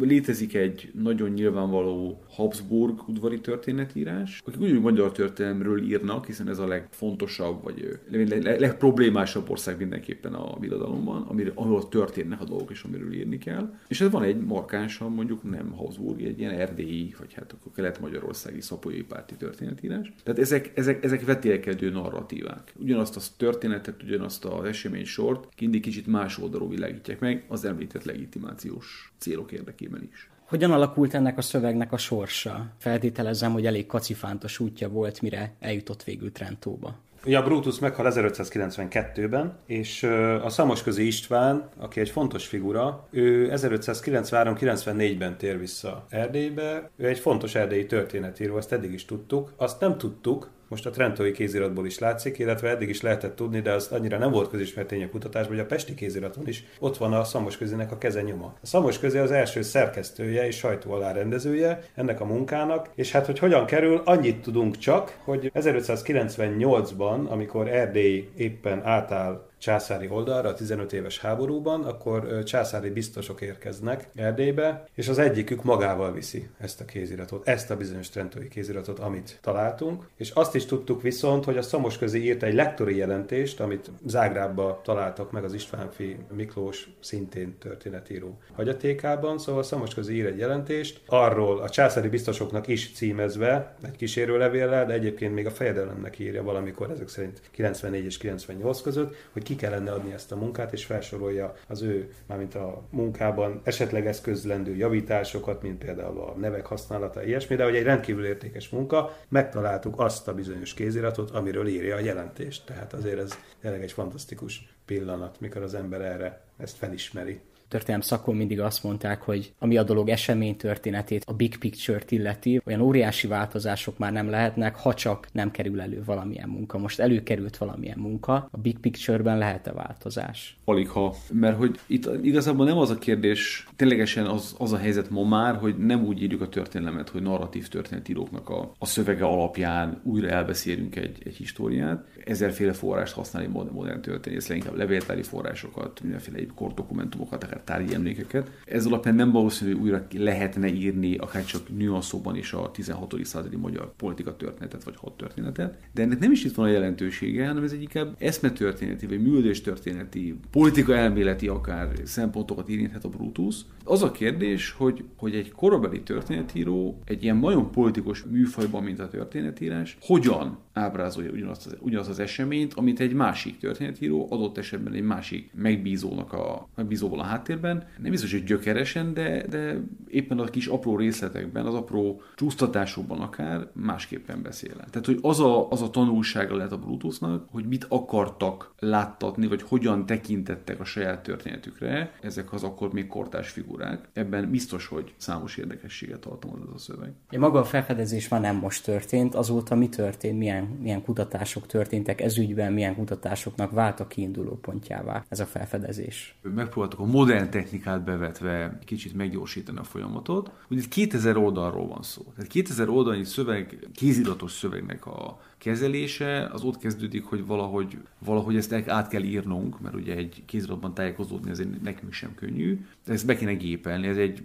[0.00, 6.66] létezik egy nagyon nyilvánvaló Habsburg udvari történetírás, akik úgy magyar történelemről írnak, hiszen ez a
[6.66, 13.12] legfontosabb, vagy leg, legproblémásabb ország mindenképpen a birodalomban, amire, ahol történnek a dolgok, és amiről
[13.12, 13.74] írni kell.
[13.88, 18.60] És ez van egy markánsan, mondjuk nem Habsburg, egy ilyen erdélyi vagy hát akkor kelet-magyarországi
[18.60, 20.12] szapolyai párti történetírás.
[20.22, 22.72] Tehát ezek, ezek, ezek vetélkedő narratívák.
[22.76, 28.04] Ugyanazt a történetet, ugyanazt az esemény sort mindig kicsit más oldalról világítják meg, az említett
[28.04, 30.30] legitimációs célok érdekében is.
[30.48, 32.72] Hogyan alakult ennek a szövegnek a sorsa?
[32.78, 36.98] Feltételezem, hogy elég kacifántos útja volt, mire eljutott végül Trentóba.
[37.24, 40.02] Ja, Brutus meghal 1592-ben, és
[40.42, 46.90] a Szamosközi István, aki egy fontos figura, ő 1593-94-ben tér vissza Erdélybe.
[46.96, 49.52] Ő egy fontos erdélyi történetíró, ezt eddig is tudtuk.
[49.56, 53.72] Azt nem tudtuk, most a Trentói kéziratból is látszik, illetve eddig is lehetett tudni, de
[53.72, 57.12] az annyira nem volt közismert tény a kutatásban, hogy a Pesti kéziraton is ott van
[57.12, 58.54] a Szamos Közinek a keze nyoma.
[58.62, 63.38] A Szamos Közi az első szerkesztője és sajtó alárendezője ennek a munkának, és hát hogy
[63.38, 70.92] hogyan kerül, annyit tudunk csak, hogy 1598-ban, amikor Erdély éppen átáll császári oldalra a 15
[70.92, 77.48] éves háborúban, akkor császári biztosok érkeznek Erdélybe, és az egyikük magával viszi ezt a kéziratot,
[77.48, 80.08] ezt a bizonyos trentói kéziratot, amit találtunk.
[80.16, 84.80] És azt is tudtuk viszont, hogy a Szamos közi írt egy lektori jelentést, amit Zágrábba
[84.84, 91.00] találtak meg az Istvánfi Miklós szintén történetíró hagyatékában, szóval a Szamos közi ír egy jelentést,
[91.06, 96.90] arról a császári biztosoknak is címezve, egy kísérőlevéllel, de egyébként még a fejedelemnek írja valamikor
[96.90, 101.54] ezek szerint 94 és 98 között, hogy ki kellene adni ezt a munkát, és felsorolja
[101.68, 107.64] az ő, mármint a munkában esetleg eszközlendő javításokat, mint például a nevek használata, ilyesmi, de
[107.64, 112.66] hogy egy rendkívül értékes munka, megtaláltuk azt a bizonyos kéziratot, amiről írja a jelentést.
[112.66, 118.36] Tehát azért ez tényleg egy fantasztikus pillanat, mikor az ember erre ezt felismeri történelem szakon
[118.36, 123.26] mindig azt mondták, hogy ami a dolog esemény történetét, a big picture-t illeti, olyan óriási
[123.26, 126.78] változások már nem lehetnek, ha csak nem kerül elő valamilyen munka.
[126.78, 130.56] Most előkerült valamilyen munka, a big picture-ben lehet-e változás?
[130.64, 135.10] Alig ha, mert hogy itt igazából nem az a kérdés, ténylegesen az, az a helyzet
[135.10, 140.00] ma már, hogy nem úgy írjuk a történelmet, hogy narratív történetíróknak a, a szövege alapján
[140.04, 142.06] újra elbeszélünk egy, egy históriát.
[142.28, 148.50] Ezerféle forrást használni modern, történész, inkább levéltári forrásokat, mindenféle kordokumentumokat, akár tárgyi emlékeket.
[148.66, 153.14] Ez alapján nem valószínű, hogy újra lehetne írni akár csak nüanszokban is a 16.
[153.22, 155.78] századi magyar politika történetet, vagy hadtörténetet.
[155.92, 159.60] De ennek nem is itt van a jelentősége, hanem ez egy inkább eszmetörténeti, vagy művődés
[159.60, 163.56] történeti, politika elméleti akár szempontokat érinthet a Brutus.
[163.88, 169.08] Az a kérdés, hogy, hogy egy korabeli történetíró egy ilyen nagyon politikus műfajban, mint a
[169.08, 175.02] történetírás, hogyan ábrázolja ugyanazt az, ugyanazt az eseményt, amit egy másik történetíró, adott esetben egy
[175.02, 180.66] másik megbízónak a, megbízóval a háttérben, nem biztos, hogy gyökeresen, de, de éppen a kis
[180.66, 184.74] apró részletekben, az apró csúsztatásokban akár másképpen beszél.
[184.76, 189.62] Tehát, hogy az a, az a tanulsága lehet a Brutusnak, hogy mit akartak láttatni, vagy
[189.62, 193.76] hogyan tekintettek a saját történetükre ezek az akkor még kortás figurák.
[194.12, 197.12] Ebben biztos, hogy számos érdekességet tartalmaz ez a szöveg.
[197.30, 202.20] Ja, maga a felfedezés már nem most történt, azóta mi történt, milyen milyen kutatások történtek
[202.20, 206.38] ez ügyben, milyen kutatásoknak vált a kiinduló pontjává ez a felfedezés.
[206.42, 210.50] Megpróbáltuk a modern technikát bevetve kicsit meggyorsítani a folyamatot.
[210.70, 212.22] Ugye itt 2000 oldalról van szó.
[212.22, 218.72] Tehát 2000 oldalnyi szöveg, kéziratos szövegnek a kezelése az ott kezdődik, hogy valahogy, valahogy ezt
[218.72, 222.86] át kell írnunk, mert ugye egy kéziratban tájékozódni azért nekünk sem könnyű.
[223.06, 224.42] Ezt be kéne gépelni, ez egy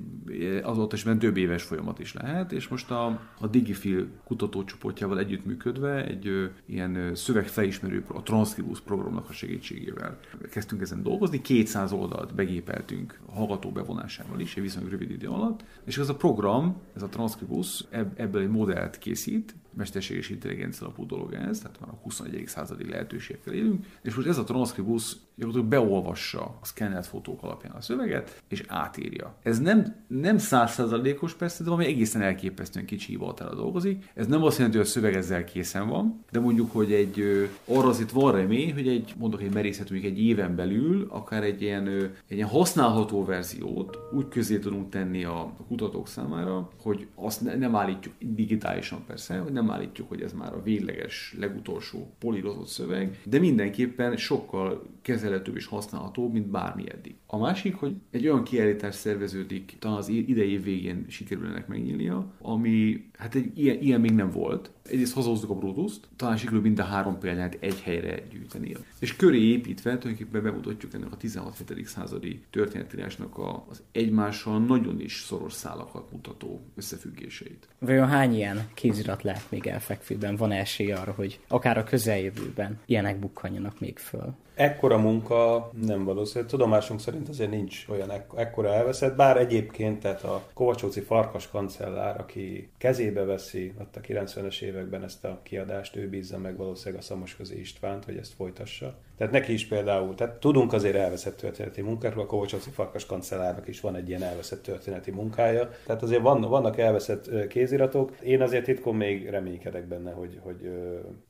[0.63, 6.27] azóta is több éves folyamat is lehet, és most a, a Digifil kutatócsoportjával együttműködve egy
[6.27, 10.19] ö, ilyen szövegfelismerő, a Transcribus programnak a segítségével
[10.51, 15.97] kezdtünk ezen dolgozni, 200 oldalt begépeltünk hallgató bevonásával is, egy viszonylag rövid idő alatt, és
[15.97, 21.59] ez a program, ez a Transcribus ebből egy modellt készít, mesterséges intelligencia alapú dolog ez,
[21.59, 22.43] tehát már a 21.
[22.47, 27.81] századi lehetőségekkel élünk, és most ez a Transcribus gyakorlatilag beolvassa a szkennelt fotók alapján a
[27.81, 29.35] szöveget, és átírja.
[29.43, 34.11] Ez nem, nem százszázalékos persze, de valami egészen elképesztően kicsi hivatára dolgozik.
[34.13, 37.23] Ez nem azt jelenti, hogy a szöveg ezzel készen van, de mondjuk, hogy egy
[37.65, 41.43] arra az itt van remény, hogy egy, mondok egy merészet, mondjuk egy éven belül, akár
[41.43, 41.87] egy ilyen,
[42.27, 47.75] egy ilyen használható verziót úgy közé tudunk tenni a kutatók számára, hogy azt ne, nem
[47.75, 53.39] állítjuk digitálisan persze, hogy nem állítjuk, hogy ez már a végleges, legutolsó polírozott szöveg, de
[53.39, 57.15] mindenképpen sokkal kezelhetőbb és használhatóbb, mint bármi eddig.
[57.27, 63.05] A másik, hogy egy olyan kiállítás szerveződik, talán az idei végén sikerül ennek megnyílnia, ami,
[63.17, 64.71] hát egy ilyen, ilyen még nem volt.
[64.83, 68.75] Egyrészt hazahozzuk a Brutus-t, talán sikerül mind a három példát egy helyre gyűjteni.
[68.99, 71.63] És köré építve tulajdonképpen bemutatjuk ennek a 16.
[71.83, 77.67] századi történetírásnak a, az egymással nagyon is szoros szálakat mutató összefüggéseit.
[77.79, 80.35] Vajon hány ilyen kézirat lehet még elfekvőben?
[80.35, 84.33] Van esély arra, hogy akár a közeljövőben ilyenek bukkanjanak még föl?
[84.55, 86.45] Ekkora munka nem valószínű.
[86.45, 92.19] Tudomásunk szerint azért nincs olyan ek- ekkora elveszett, bár egyébként tehát a Kovacsóci farkas kancellár,
[92.19, 97.05] aki kezébe veszi ott a 90-es években ezt a kiadást, ő bízza meg valószínűleg a
[97.05, 98.95] Szamosközi Istvánt, hogy ezt folytassa.
[99.17, 103.79] Tehát neki is például, tehát tudunk azért elveszett történeti munkáról, a Kovacsóci farkas kancellárnak is
[103.81, 105.69] van egy ilyen elveszett történeti munkája.
[105.85, 108.11] Tehát azért van, vannak elveszett kéziratok.
[108.23, 110.71] Én azért titkon még reménykedek benne, hogy, hogy,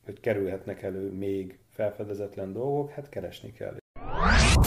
[0.04, 3.76] hogy kerülhetnek elő még felfedezetlen dolgok, hát keresni kell.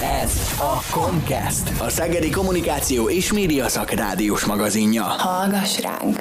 [0.01, 5.03] Ez a Comcast, a Szegedi Kommunikáció és Média Szakrádiós magazinja.
[5.03, 6.17] Hallgass ránk!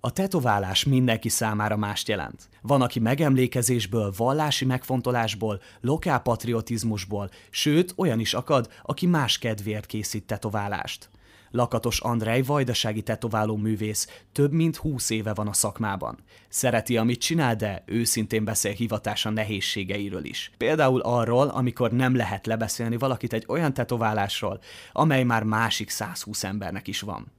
[0.00, 2.48] A tetoválás mindenki számára mást jelent.
[2.62, 11.10] Van, aki megemlékezésből, vallási megfontolásból, lokálpatriotizmusból, sőt, olyan is akad, aki más kedvéért készít tetoválást.
[11.52, 16.18] Lakatos Andrej vajdasági tetováló művész, több mint húsz éve van a szakmában.
[16.48, 20.52] Szereti, amit csinál, de őszintén beszél hivatása nehézségeiről is.
[20.56, 24.60] Például arról, amikor nem lehet lebeszélni valakit egy olyan tetoválásról,
[24.92, 27.32] amely már másik 120 embernek is van.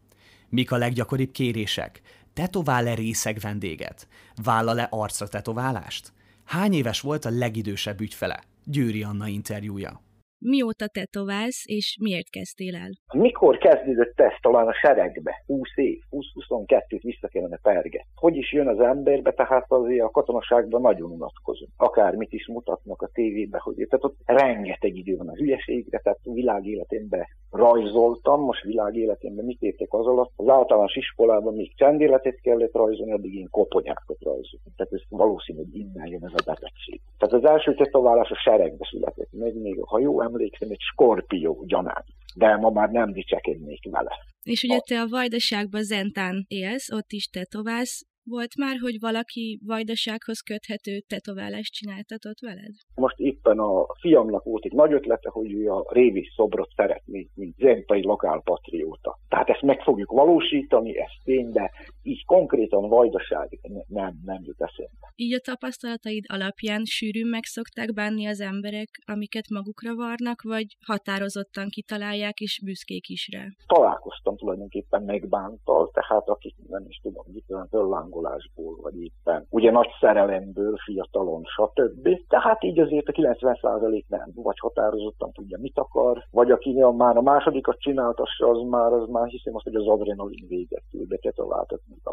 [0.50, 2.02] Mik a leggyakoribb kérések?
[2.34, 4.08] Tetovál-e részeg vendéget?
[4.44, 6.14] Vállal-e arcra tetoválást?
[6.44, 8.44] Hány éves volt a legidősebb ügyfele?
[8.64, 10.03] Győri Anna interjúja.
[10.46, 12.92] Mióta tetoválsz, és miért kezdtél el?
[13.22, 15.44] Mikor kezdődött ez talán a seregbe?
[15.46, 18.06] 20 év, 20-22-t vissza kellene perget.
[18.16, 21.72] Hogy is jön az emberbe, tehát azért a katonaságban nagyon unatkozunk.
[21.78, 27.26] Akármit is mutatnak a tévébe, hogy tehát ott rengeteg idő van a hülyeségre, tehát világéletemben
[27.54, 30.32] rajzoltam, most világéletemben mit értek az alatt?
[30.36, 34.74] Az általános iskolában még csendéletet kellett rajzolni, addig én koponyákat rajzoltam.
[34.76, 37.02] Tehát ez valószínű, hogy innen jön ez a betegség.
[37.18, 42.04] Tehát az első tetoválás a seregbe született, meg még ha jó emlékszem, egy skorpió gyanán.
[42.36, 44.12] De ma már nem dicsekednék vele.
[44.44, 50.40] És ugye te a Vajdaságban Zentán élsz, ott is tetoválsz, volt már, hogy valaki vajdasághoz
[50.40, 52.76] köthető tetoválást csináltatott veled?
[52.96, 57.56] Most éppen a fiamnak volt egy nagy ötlete, hogy ő a révi szobrot szeretné, mint
[57.58, 59.20] zentai lokálpatrióta.
[59.30, 61.72] Tehát ezt meg fogjuk valósítani, ez tény, de
[62.04, 65.12] így konkrétan vajdaság nem, nem jut eszembe.
[65.16, 71.68] Így a tapasztalataid alapján sűrűn meg szokták bánni az emberek, amiket magukra varnak, vagy határozottan
[71.70, 73.46] kitalálják és büszkék is rá?
[73.68, 77.68] Találkoztam tulajdonképpen megbántal, tehát akik nem is tudom, mit olyan
[78.14, 82.10] hangolásból, vagy éppen ugye nagy szerelemből, fiatalon, stb.
[82.28, 87.22] Tehát így azért a 90% nem, vagy határozottan tudja, mit akar, vagy aki már a
[87.22, 91.18] másodikat csináltassa, az már, az már hiszem azt, hogy az adrenalin véget ül be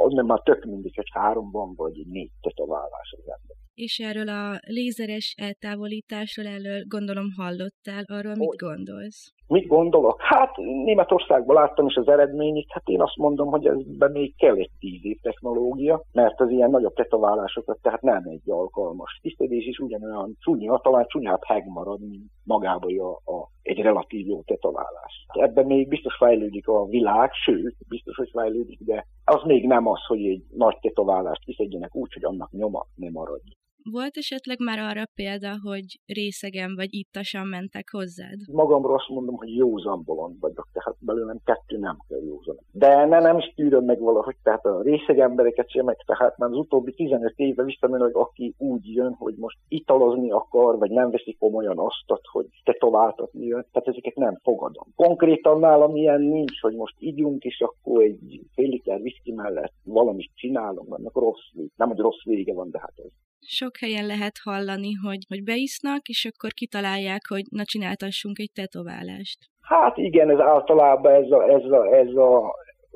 [0.09, 3.57] nem már tök mindig, hogy háromban vagy négy tetoválás az ember.
[3.75, 9.33] És erről a lézeres eltávolításról elől gondolom hallottál, arról mit gondolsz?
[9.47, 10.23] Mit gondolok?
[10.23, 14.71] Hát Németországban láttam is az eredményét, hát én azt mondom, hogy ezben még kell egy
[14.79, 19.19] tíz év technológia, mert az ilyen nagyobb tetoválásokat tehát nem egy alkalmas.
[19.23, 24.43] Tisztedés is ugyanolyan csúnya, talán csúnyább heg marad, mint magában a, a, egy relatív jó
[24.43, 25.27] tetoválás.
[25.29, 30.05] Ebben még biztos fejlődik a világ, sőt, biztos, hogy fejlődik, de az még nem az,
[30.07, 33.57] hogy egy nagy tetoválást kiszedjenek úgy, hogy annak nyoma nem maradjon.
[33.83, 38.39] Volt esetleg már arra példa, hogy részegen vagy ittasan mentek hozzád?
[38.53, 42.59] Magamról azt mondom, hogy józan bolond vagyok, tehát belőlem kettő nem kell józan.
[42.73, 46.51] De ne, nem is tűröm meg valahogy, tehát a részeg embereket sem, meg tehát már
[46.51, 51.37] az utóbbi 15 évben visszamenőleg, aki úgy jön, hogy most italozni akar, vagy nem veszi
[51.39, 54.87] komolyan azt, hogy te továbbtatni jön, tehát ezeket nem fogadom.
[54.97, 60.31] Konkrétan nálam ilyen nincs, hogy most ígyunk, és akkor egy fél liter viszki mellett valamit
[60.35, 61.49] csinálunk, annak rossz.
[61.77, 63.11] Nem, hogy rossz vége van, de hát ez
[63.47, 69.39] sok helyen lehet hallani, hogy, hogy beisznak, és akkor kitalálják, hogy na csináltassunk egy tetoválást.
[69.61, 72.55] Hát igen, ez általában ez a, ez a, ez a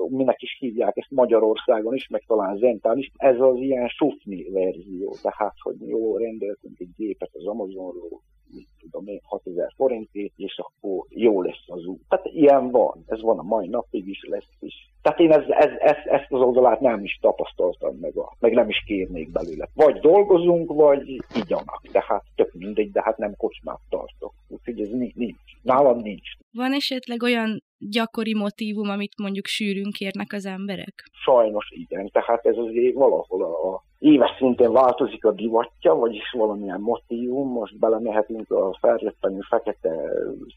[0.09, 5.17] minek is hívják ezt Magyarországon is, meg talán Zentán is, ez az ilyen sufni verzió,
[5.23, 11.07] tehát, hogy jó, rendeltünk egy gépet az Amazonról, mit tudom én, 6000 forintét, és akkor
[11.09, 12.01] jó lesz az út.
[12.09, 14.75] Tehát ilyen van, ez van a mai napig is, lesz is.
[15.03, 18.69] Tehát én ez, ez, ez, ezt az oldalát nem is tapasztaltam meg, a, meg nem
[18.69, 19.69] is kérnék belőle.
[19.75, 21.83] Vagy dolgozunk, vagy igyanak.
[21.93, 24.35] Tehát tök mindegy, de hát nem kocsmát tartok.
[24.49, 25.41] Úgyhogy ez nincs.
[25.63, 26.29] Nálam nincs.
[26.53, 31.05] Van esetleg olyan gyakori motívum, amit mondjuk sűrűn kérnek az emberek?
[31.25, 36.81] Sajnos igen, tehát ez azért valahol a, a éves szinten változik a divatja, vagyis valamilyen
[36.81, 39.91] motívum, most belemehetünk a felröppenő fekete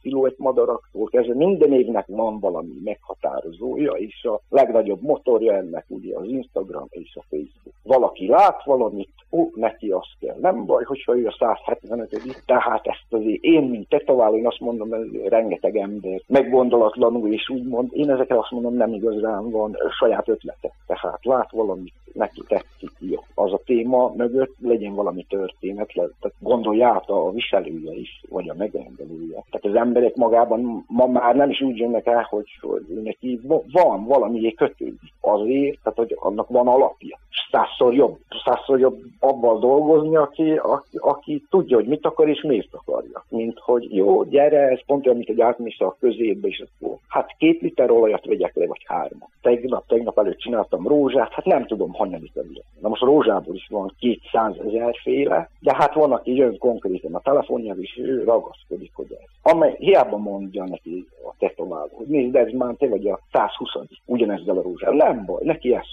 [0.01, 6.25] sziluett madaraktól kezdve, minden évnek van valami meghatározója, és a legnagyobb motorja ennek ugye az
[6.25, 7.75] Instagram és a Facebook.
[7.83, 10.37] Valaki lát valamit, ó, neki azt kell.
[10.39, 14.89] Nem baj, hogyha ő a 175 tehát ezt azért én, mint tetováló, én azt mondom,
[14.89, 20.71] hogy rengeteg ember meggondolatlanul, és úgymond, én ezekre azt mondom, nem igazán van saját ötlete.
[20.87, 26.87] Tehát lát valamit, neki tetszik, jó az a téma mögött legyen valami történet, tehát gondolja
[26.87, 29.43] át a viselője is, vagy a megrendelője.
[29.49, 33.39] Tehát az emberek magában ma már nem is úgy jönnek el, hogy, hogy neki
[33.71, 37.17] van valami kötődik azért, tehát hogy annak van alapja.
[37.51, 42.73] Százszor jobb, százszor jobb abban dolgozni, aki, aki, aki tudja, hogy mit akar és miért
[42.73, 43.25] akarja.
[43.29, 47.35] Mint hogy jó, gyere, ez pont olyan, mint egy átmész a középbe, és akkor hát
[47.37, 49.29] két liter olajat vegyek le, vagy hármat.
[49.41, 52.35] Tegnap, tegnap előtt csináltam rózsát, hát nem tudom, hanyadik
[52.81, 57.15] Na most rózsát rózsából is van 200 ezer féle, de hát van, aki jön konkrétan
[57.15, 59.51] a telefonjára, és ő ragaszkodik, hogy ez.
[59.51, 63.69] Amely, hiába mondja neki a tetováló, hogy nézd, ez már vagy a 120
[64.05, 64.95] ugyanezzel a rózsával.
[64.95, 65.85] Nem baj, neki ez.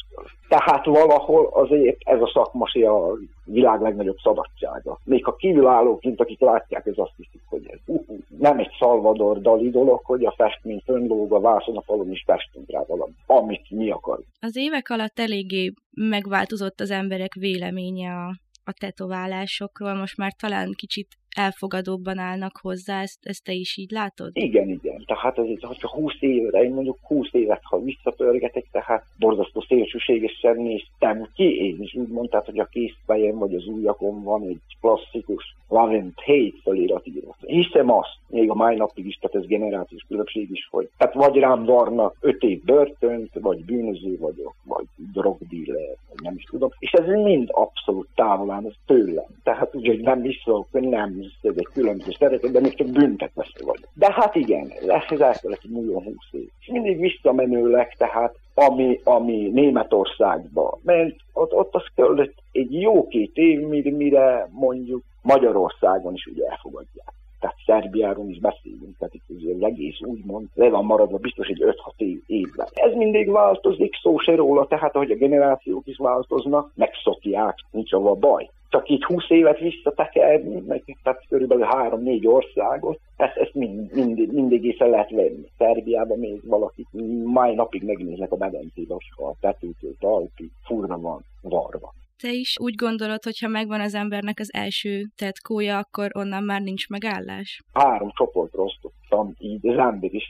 [0.49, 4.99] Tehát valahol azért ez a szakmasi a világ legnagyobb szabadsága.
[5.05, 9.41] Még a kívülállóként, akik látják, ez azt hiszik, hogy ez uh, uh, nem egy Salvador
[9.41, 13.71] Dali dolog, hogy a festmény fönnlóg a vászon a falon is festünk rá valami, amit
[13.71, 14.27] mi akarunk.
[14.41, 21.09] Az évek alatt eléggé megváltozott az emberek véleménye a, a tetoválásokról, most már talán kicsit
[21.35, 24.31] elfogadóbban állnak hozzá, ezt, ezt te is így látod?
[24.33, 25.05] Igen, igen.
[25.07, 31.29] Tehát ez ha 20 évre, én mondjuk 20 évet, ha visszapörgetek, tehát borzasztó szélsőségesen néztem
[31.35, 35.97] ki, én is úgy mondtad, hogy a készfejem vagy az ujjakon van egy klasszikus Love
[35.97, 37.37] and Hate felirat írva.
[37.41, 41.37] Hiszem azt, még a mai napig is, tehát ez generációs különbség is, hogy hát vagy
[41.37, 46.71] rám varnak 5 év börtönt, vagy bűnöző vagyok, vagy drogdíler, nem is tudom.
[46.79, 49.25] És ez mind abszolút távol áll tőlem.
[49.43, 53.81] Tehát ugye nem vissza, nem ez egy különböző szeretet, de még csak büntetve vagy.
[53.95, 56.49] De hát igen, lesz ez elfelett egy millió húsz év.
[56.61, 63.37] És mindig visszamenőleg, tehát ami, ami Németországba ment, ott, ott az kellett egy jó két
[63.37, 63.61] év,
[63.97, 67.13] mire mondjuk Magyarországon is ugye elfogadják
[67.45, 71.75] tehát Szerbiáról is beszélünk, tehát itt az egész úgymond le van maradva biztos egy 5-6
[71.97, 72.67] év, évben.
[72.75, 78.15] Ez mindig változik, szó se róla, tehát ahogy a generációk is változnak, megszokják, nincs a
[78.15, 84.33] baj csak így 20 évet visszatekerni, meg tehát körülbelül 3-4 országot, ezt, ezt mind, mind,
[84.33, 85.49] mindig észre lehet venni.
[85.59, 86.87] Szerbiában még valaki
[87.25, 91.93] mai napig megnéznek a medencébe, a tetőtől talpig furra van varva.
[92.23, 96.61] Te is úgy gondolod, hogy ha megvan az embernek az első tetkója, akkor onnan már
[96.61, 97.61] nincs megállás?
[97.73, 100.29] Három csoportra osztottam így az ember is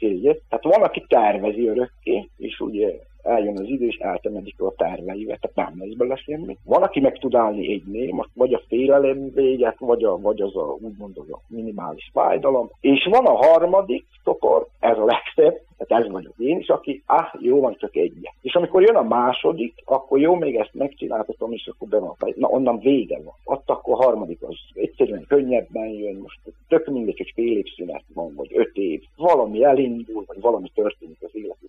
[0.49, 2.89] Tehát van, aki tervezi örökké, és ugye
[3.25, 6.57] eljön az idő, és eltemedik a terveivel, tehát nem lesz bele semmi.
[6.65, 10.57] Van, aki meg tud állni egy néma, vagy a félelem véget, vagy, a, vagy az
[10.57, 12.71] a, úgymond az a minimális fájdalom.
[12.81, 17.35] És van a harmadik topor, ez a legszebb, tehát ez vagyok én is, aki, ah,
[17.39, 18.31] jó van, csak egy.
[18.43, 22.17] És amikor jön a második, akkor jó, még ezt megcsináltatom, és akkor be van.
[22.37, 23.35] Na, onnan vége van.
[23.45, 28.05] Ott akkor a harmadik az egyszerűen könnyebben jön, most tök mindegy, hogy fél év szünet
[28.15, 29.03] van, vagy öt év.
[29.17, 31.65] Valami elindul, vagy valami történik az életedben,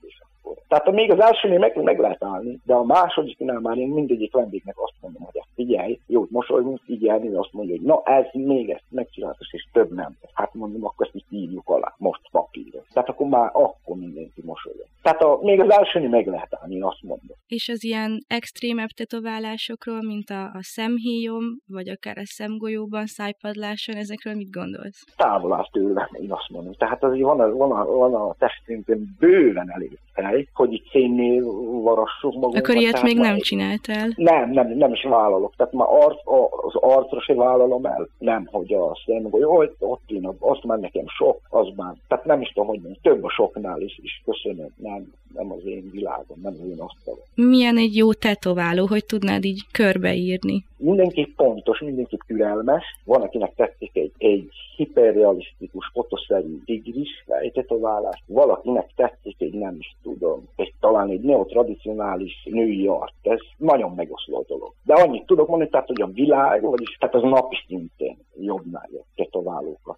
[0.46, 0.58] akkor.
[0.68, 4.76] Tehát még az elsőnél meg, meg lehet állni, de a másodiknál már én mindegyik vendégnek
[4.78, 9.50] azt mondom, hogy figyelj, jót mosolygunk, figyelni, azt mondja, hogy na ez még ezt megcsináltas,
[9.52, 10.18] és több nem.
[10.34, 12.80] Hát mondom, akkor ezt mi írjuk alá, most papírra.
[12.94, 14.86] Tehát akkor már akkor mindenki mosolyog.
[15.06, 17.38] Tehát a, még az elsőni meg lehet állni, azt mondom.
[17.48, 24.34] És az ilyen extrémebb tetoválásokról, mint a, a szemhéjom, vagy akár a szemgolyóban, szájpadláson, ezekről
[24.34, 25.04] mit gondolsz?
[25.16, 26.74] Távol áll tőle, én azt mondom.
[26.74, 31.44] Tehát azért van a, van a, van a testünkön bőven elég hely, hogy itt szénnél
[31.82, 32.62] varassuk magunkat.
[32.62, 34.08] Akkor ilyet még nem csináltál?
[34.16, 35.54] Nem, nem, nem is vállalok.
[35.56, 36.20] Tehát már arc,
[36.66, 38.08] az arcra se vállalom el.
[38.18, 41.94] Nem, hogy a szemgolyó, ott én, azt már nekem sok, az már.
[42.08, 44.70] Tehát nem is tudom, hogy mondjam, több a soknál is, is köszönöm.
[44.76, 44.95] Nem,
[45.36, 47.20] nem az én világom, nem az én asztalom.
[47.36, 50.66] Milyen egy jó tetováló, hogy tudnád így körbeírni?
[50.78, 52.84] Mindenki pontos, mindenki türelmes.
[53.04, 60.48] Van, akinek tetszik egy, egy hiperrealisztikus, fotoszerű tigris fejtetoválást, valakinek tetszik egy nem is tudom,
[60.56, 63.14] egy, talán egy neotradicionális női art.
[63.22, 64.74] Ez nagyon megoszló dolog.
[64.84, 69.06] De annyit tudok mondani, tehát, hogy a világ, vagyis tehát az napi szinten jobbnál jobb
[69.16, 69.98] tetoválókat.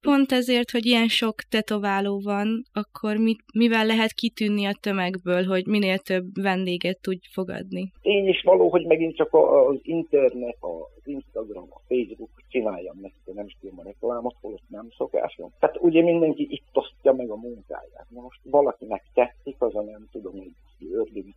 [0.00, 5.66] Pont ezért, hogy ilyen sok tetováló van, akkor mit, mivel lehet kitűnni a tömegből, hogy
[5.66, 7.92] minél több vendéget tudj fogadni?
[8.02, 13.46] Én is való, hogy megint csak az internet, az Instagram, a Facebook csináljam neki, nem
[13.46, 15.50] is a reklámot, holott nem szokásom.
[15.58, 18.06] Tehát ugye mindenki itt osztja meg a munkáját.
[18.08, 20.52] Na most valakinek tetszik, az a nem tudom, hogy
[20.92, 21.34] ördögi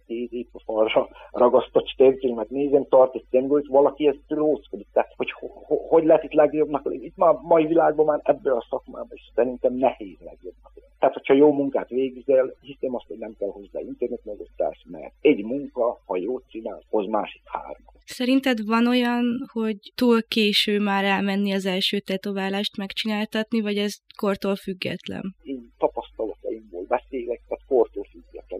[0.52, 1.88] a falra ragasztott
[2.36, 4.88] mert nézem, tart egy szemgolyt, valaki ezt rózkodik.
[4.94, 9.10] Tehát, hogy ho- hogy lehet itt legjobbnak Itt már mai világban már ebből a szakmában
[9.14, 13.80] is szerintem nehéz legjobbnak Tehát, hogyha jó munkát végzel, hiszem azt, hogy nem kell hozzá
[13.80, 17.84] internet megosztás, mert egy munka, ha jót csinál, az másik három.
[18.06, 24.56] Szerinted van olyan, hogy túl késő már elmenni az első tetoválást megcsináltatni, vagy ez kortól
[24.56, 25.36] független?
[25.44, 27.42] Én tapasztalataimból beszélek.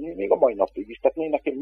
[0.02, 0.98] Még a mai napig is.
[0.98, 1.60] Tehát én nekem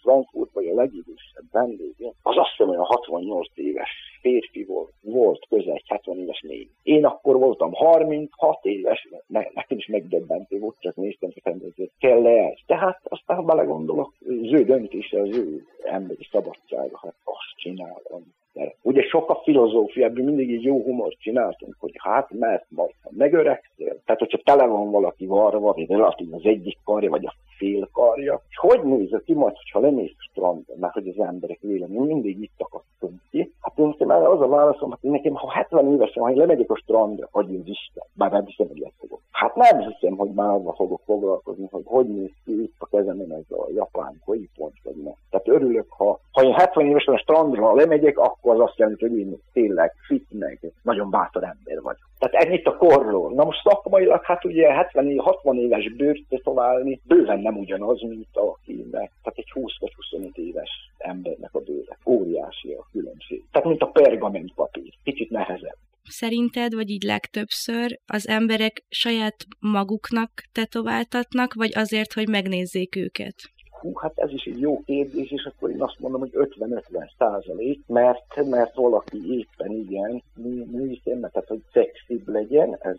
[0.00, 3.90] Frankfurt, vagy a legidősebb vendégem, az azt hiszem olyan 68 éves
[4.20, 6.68] férfi volt, volt közel egy 70 éves négy.
[6.82, 12.46] Én akkor voltam 36 éves, ne, nekem is megdöbbentő volt, csak néztem, hogy kell -e
[12.50, 12.58] ez.
[12.66, 18.38] Tehát aztán belegondolok, az ő döntése, az ő emberi szabadsága, hát azt csinálom.
[18.60, 22.90] Mert ugye sok a filozófia, ebből mindig egy jó humort csináltunk, hogy hát mert majd
[23.02, 27.34] ha megöregszél, tehát hogyha tele van valaki varva, vagy relatív az egyik karja, vagy a
[27.56, 31.58] fél karja, és hogy néz ki majd, ha lemész a strandon, mert hogy az emberek
[31.60, 32.60] vélemény mindig itt
[33.00, 33.52] akadtunk ki.
[33.60, 36.76] Hát én nekem az a válaszom, hogy nekem ha 70 évesen, ha én lemegyek a
[36.76, 39.20] strandra, hogy az Isten, bár nem hiszem, hogy fogok.
[39.30, 43.32] Hát nem hiszem, hogy már azzal fogok foglalkozni, hogy hogy néz ki itt a kezemen
[43.32, 45.10] ez a japán pont, vagy ne.
[45.30, 49.18] Tehát örülök, ha, ha én 70 évesen a strandra lemegyek, akkor az azt jelenti, hogy
[49.18, 52.08] én tényleg fit meg, nagyon bátor ember vagyok.
[52.18, 53.32] Tehát ennyit a korról.
[53.32, 59.12] Na most szakmailag, hát ugye 70 60 éves bőrt tetoválni bőven nem ugyanaz, mint akinek,
[59.22, 61.98] tehát egy 20 vagy 25 éves embernek a bőre.
[62.06, 63.44] Óriási a különbség.
[63.50, 65.76] Tehát mint a pergament papír, kicsit nehezebb.
[66.02, 73.34] Szerinted, vagy így legtöbbször az emberek saját maguknak tetováltatnak, vagy azért, hogy megnézzék őket?
[73.80, 77.80] Hú, hát ez is egy jó kérdés, és akkor én azt mondom, hogy 50-50 százalék,
[77.86, 82.96] mert, mert valaki éppen igen, mi tehát hogy szexibb legyen, ez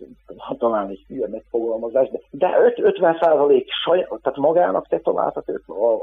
[0.58, 3.70] talán egy hülye megfogalmazás, de, de 50 százalék
[4.08, 5.52] tehát magának tetováltat,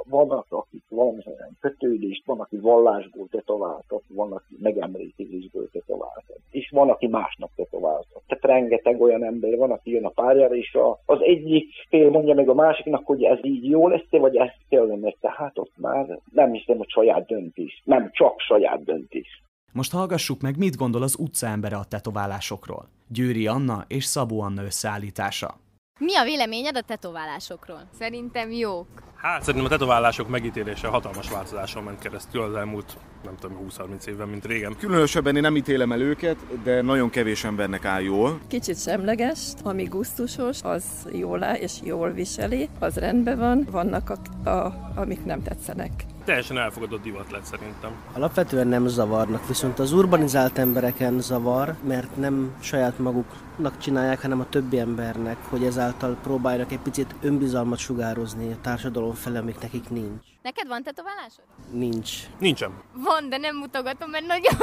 [0.08, 7.06] vannak, akik valamilyen kötődést, van, aki vallásból tetováltat, van, aki megemlékezésből tetováltat, és van, aki
[7.06, 8.22] másnak tetováltat.
[8.26, 12.34] Tehát rengeteg olyan ember van, aki jön a párjára, és a, az egyik fél mondja
[12.34, 16.52] meg a másiknak, hogy ez így jó lesz, vagy ez kellene, tehát ott már nem
[16.52, 19.42] hiszem, hogy saját döntés, nem csak saját döntés.
[19.72, 22.88] Most hallgassuk meg, mit gondol az utcaembere a tetoválásokról.
[23.08, 25.54] Győri Anna és Szabó Anna összeállítása.
[26.00, 27.88] Mi a véleményed a tetoválásokról?
[27.92, 28.86] Szerintem jók.
[29.14, 34.28] Hát szerintem a tetoválások megítélése hatalmas változáson ment keresztül az elmúlt, nem tudom, 20-30 évben,
[34.28, 34.76] mint régen.
[34.78, 38.40] Különösebben én nem ítélem el őket, de nagyon kevés embernek áll jól.
[38.48, 44.10] Kicsit semleges, ami gusztusos, az jól áll és jól viseli, az rendben van, vannak,
[44.44, 45.92] a, a, amik nem tetszenek
[46.28, 47.90] teljesen elfogadott divat lett szerintem.
[48.12, 54.48] Alapvetően nem zavarnak, viszont az urbanizált embereken zavar, mert nem saját maguknak csinálják, hanem a
[54.48, 60.24] többi embernek, hogy ezáltal próbálnak egy picit önbizalmat sugározni a társadalom felé, amik nekik nincs.
[60.48, 61.44] Neked van tetoválásod?
[61.70, 62.10] Nincs.
[62.38, 62.82] Nincsen.
[62.92, 64.54] Van, de nem mutogatom, mert nagyon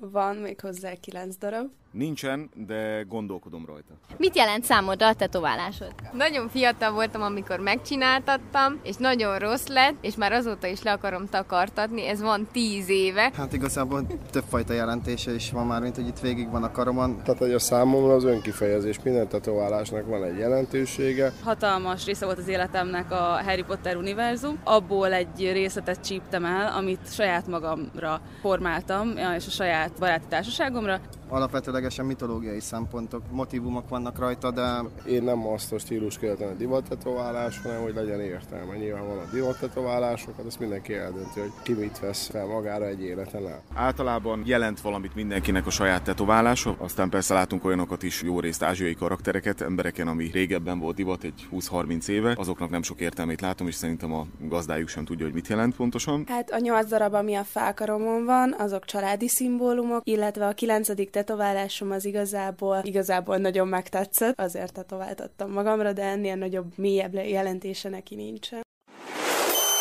[0.00, 1.70] Van még hozzá kilenc darab.
[1.92, 3.92] Nincsen, de gondolkodom rajta.
[4.16, 5.94] Mit jelent számodra a tetoválásod?
[6.12, 11.26] Nagyon fiatal voltam, amikor megcsináltattam, és nagyon rossz lett, és már azóta is le akarom
[11.26, 13.30] takartatni, ez van tíz éve.
[13.34, 17.22] Hát igazából többfajta jelentése is van már, mint hogy itt végig van a karomon.
[17.22, 21.32] Tehát, hogy a számomra az önkifejezés, minden tetoválásnak van egy jelentősége.
[21.42, 24.58] Hatalmas része volt az életemnek a Harry Potter univerzum.
[24.64, 31.00] Abból egy részletet csíptem el, amit saját magamra formáltam, és a saját baráti társaságomra,
[31.30, 34.82] alapvetőlegesen mitológiai szempontok, motivumok vannak rajta, de...
[35.06, 38.76] Én nem azt a stílus követem a divattetoválás, hanem hogy legyen értelme.
[38.76, 43.46] Nyilván van a divattetoválásokat, azt mindenki eldönti, hogy ki mit vesz fel magára egy életen
[43.46, 43.62] át.
[43.74, 48.94] Általában jelent valamit mindenkinek a saját tetoválása, aztán persze látunk olyanokat is, jó részt ázsiai
[48.94, 53.74] karaktereket, embereken, ami régebben volt divat egy 20-30 éve, azoknak nem sok értelmét látom, és
[53.74, 56.24] szerintem a gazdájuk sem tudja, hogy mit jelent pontosan.
[56.28, 61.90] Hát a nyolc darab, ami a fákaromon van, azok családi szimbólumok, illetve a kilencedik tetoválásom
[61.90, 68.60] az igazából, igazából nagyon megtetszett, azért tetováltattam magamra, de ennél nagyobb, mélyebb jelentése neki nincsen.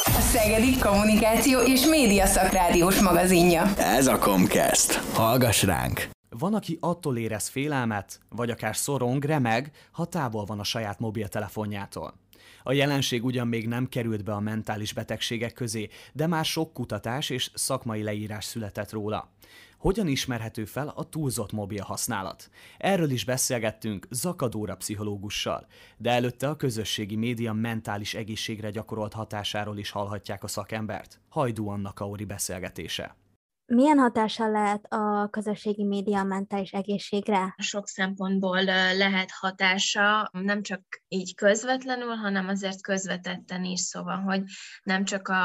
[0.03, 3.63] A Szegedi Kommunikáció és Média Szakrádiós magazinja.
[3.77, 4.93] Ez a Comcast.
[5.13, 6.09] Hallgass ránk!
[6.29, 12.13] Van, aki attól érez félelmet, vagy akár szorong, remeg, ha távol van a saját mobiltelefonjától.
[12.63, 17.29] A jelenség ugyan még nem került be a mentális betegségek közé, de már sok kutatás
[17.29, 19.29] és szakmai leírás született róla.
[19.80, 22.49] Hogyan ismerhető fel a túlzott mobil használat?
[22.77, 25.67] Erről is beszélgettünk Zakadóra pszichológussal,
[25.97, 31.19] de előtte a közösségi média mentális egészségre gyakorolt hatásáról is hallhatják a szakembert.
[31.30, 33.15] Hajdú Anna Kaori beszélgetése.
[33.65, 37.55] Milyen hatással lehet a közösségi média mentális egészségre?
[37.57, 38.63] Sok szempontból
[38.97, 44.43] lehet hatása, nem csak így közvetlenül, hanem azért közvetetten is, szóval, hogy
[44.84, 45.38] nem csak a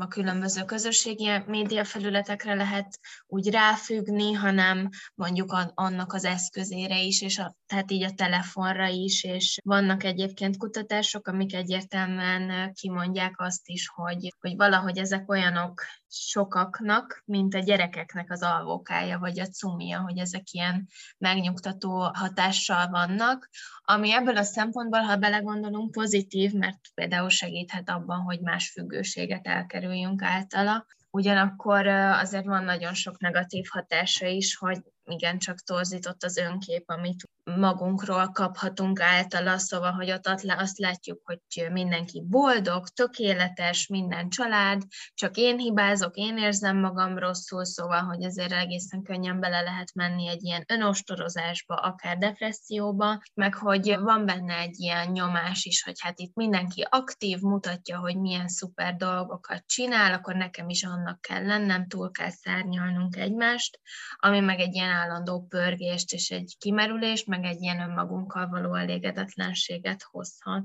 [0.00, 7.38] a különböző közösségi média felületekre lehet úgy ráfüggni, hanem mondjuk annak az eszközére is, és
[7.38, 13.88] a, tehát így a telefonra is, és vannak egyébként kutatások, amik egyértelműen kimondják azt is,
[13.88, 20.18] hogy, hogy valahogy ezek olyanok sokaknak, mint a gyerekeknek az alvókája, vagy a cumia, hogy
[20.18, 20.88] ezek ilyen
[21.18, 23.48] megnyugtató hatással vannak,
[23.82, 29.46] ami ebből a szempontból, ha belegondolunk, pozitív, mert például segíthet abban, hogy más függőséget
[29.88, 30.86] elkerüljünk általa.
[31.10, 38.30] Ugyanakkor azért van nagyon sok negatív hatása is, hogy igencsak torzított az önkép, amit magunkról
[38.32, 44.82] kaphatunk általa, szóval, hogy ott azt látjuk, hogy mindenki boldog, tökéletes, minden család,
[45.14, 50.28] csak én hibázok, én érzem magam rosszul, szóval, hogy azért egészen könnyen bele lehet menni
[50.28, 56.18] egy ilyen önostorozásba, akár depresszióba, meg hogy van benne egy ilyen nyomás is, hogy hát
[56.18, 61.88] itt mindenki aktív, mutatja, hogy milyen szuper dolgokat csinál, akkor nekem is annak kell lennem,
[61.88, 63.80] túl kell szárnyalnunk egymást,
[64.16, 70.02] ami meg egy ilyen állandó pörgést és egy kimerülést, meg egy ilyen önmagunkkal való elégedetlenséget
[70.02, 70.64] hozhat.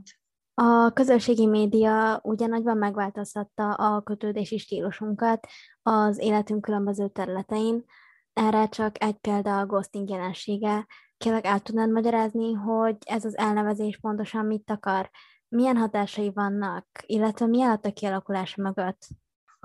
[0.53, 5.47] A közösségi média ugye nagyban megváltoztatta a kötődési stílusunkat
[5.81, 7.85] az életünk különböző területein.
[8.33, 10.87] Erre csak egy példa a ghosting jelensége.
[11.17, 15.09] Kérlek, el tudnád magyarázni, hogy ez az elnevezés pontosan mit akar?
[15.47, 19.07] Milyen hatásai vannak, illetve mi állt a kialakulása mögött?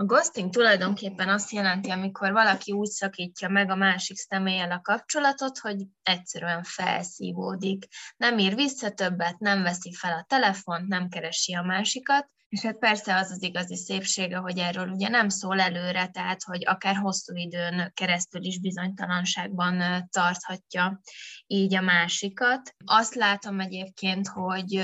[0.01, 5.59] A ghosting tulajdonképpen azt jelenti, amikor valaki úgy szakítja meg a másik személlyel a kapcsolatot,
[5.59, 7.87] hogy egyszerűen felszívódik.
[8.17, 12.79] Nem ír vissza többet, nem veszi fel a telefont, nem keresi a másikat, és hát
[12.79, 17.37] persze az az igazi szépsége, hogy erről ugye nem szól előre, tehát hogy akár hosszú
[17.37, 21.01] időn keresztül is bizonytalanságban tarthatja
[21.47, 22.75] így a másikat.
[22.85, 24.81] Azt látom egyébként, hogy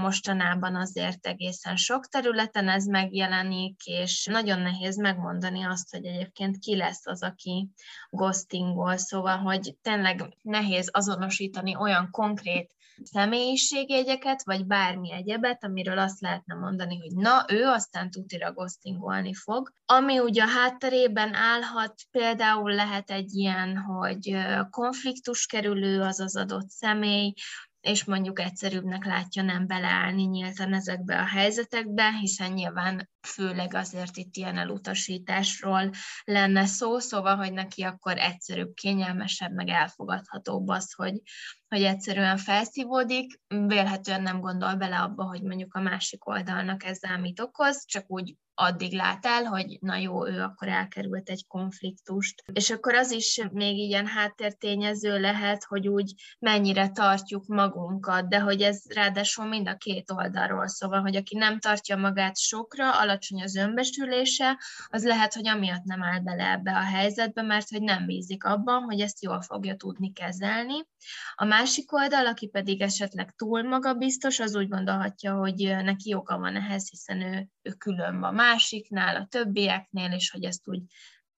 [0.00, 6.76] mostanában azért egészen sok területen ez megjelenik, és nagyon nehéz megmondani azt, hogy egyébként ki
[6.76, 7.68] lesz az, aki
[8.10, 16.54] ghostingol, szóval, hogy tényleg nehéz azonosítani olyan konkrét személyiségjegyeket, vagy bármi egyebet, amiről azt lehetne
[16.54, 19.72] mondani, hogy na, ő aztán tutira ghostingolni fog.
[19.84, 24.36] Ami ugye a hátterében állhat, például lehet egy ilyen, hogy
[24.70, 27.32] konfliktus kerülő az az adott személy,
[27.80, 34.36] és mondjuk egyszerűbbnek látja nem beleállni nyíltan ezekbe a helyzetekbe, hiszen nyilván főleg azért itt
[34.36, 35.90] ilyen elutasításról
[36.24, 41.22] lenne szó, szóval, hogy neki akkor egyszerűbb, kényelmesebb, meg elfogadhatóbb az, hogy,
[41.68, 47.40] hogy egyszerűen felszívódik, vélhetően nem gondol bele abba, hogy mondjuk a másik oldalnak ezzel mit
[47.40, 52.42] okoz, csak úgy addig lát el, hogy na jó, ő akkor elkerült egy konfliktust.
[52.52, 58.62] És akkor az is még ilyen háttértényező lehet, hogy úgy mennyire tartjuk magunkat, de hogy
[58.62, 63.56] ez ráadásul mind a két oldalról, szóval, hogy aki nem tartja magát sokra, alacsony az
[63.56, 64.58] önbesülése,
[64.88, 68.82] az lehet, hogy amiatt nem áll bele ebbe a helyzetbe, mert hogy nem bízik abban,
[68.82, 70.86] hogy ezt jól fogja tudni kezelni.
[71.34, 76.56] A másik oldal, aki pedig esetleg túl magabiztos, az úgy gondolhatja, hogy neki joga van
[76.56, 80.82] ehhez, hiszen ő, ő külön van másiknál, a többieknél, és hogy ezt úgy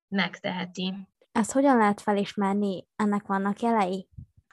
[0.09, 0.95] megteheti.
[1.33, 2.87] Ezt hogyan lehet felismerni?
[2.97, 4.09] Ennek vannak jelei?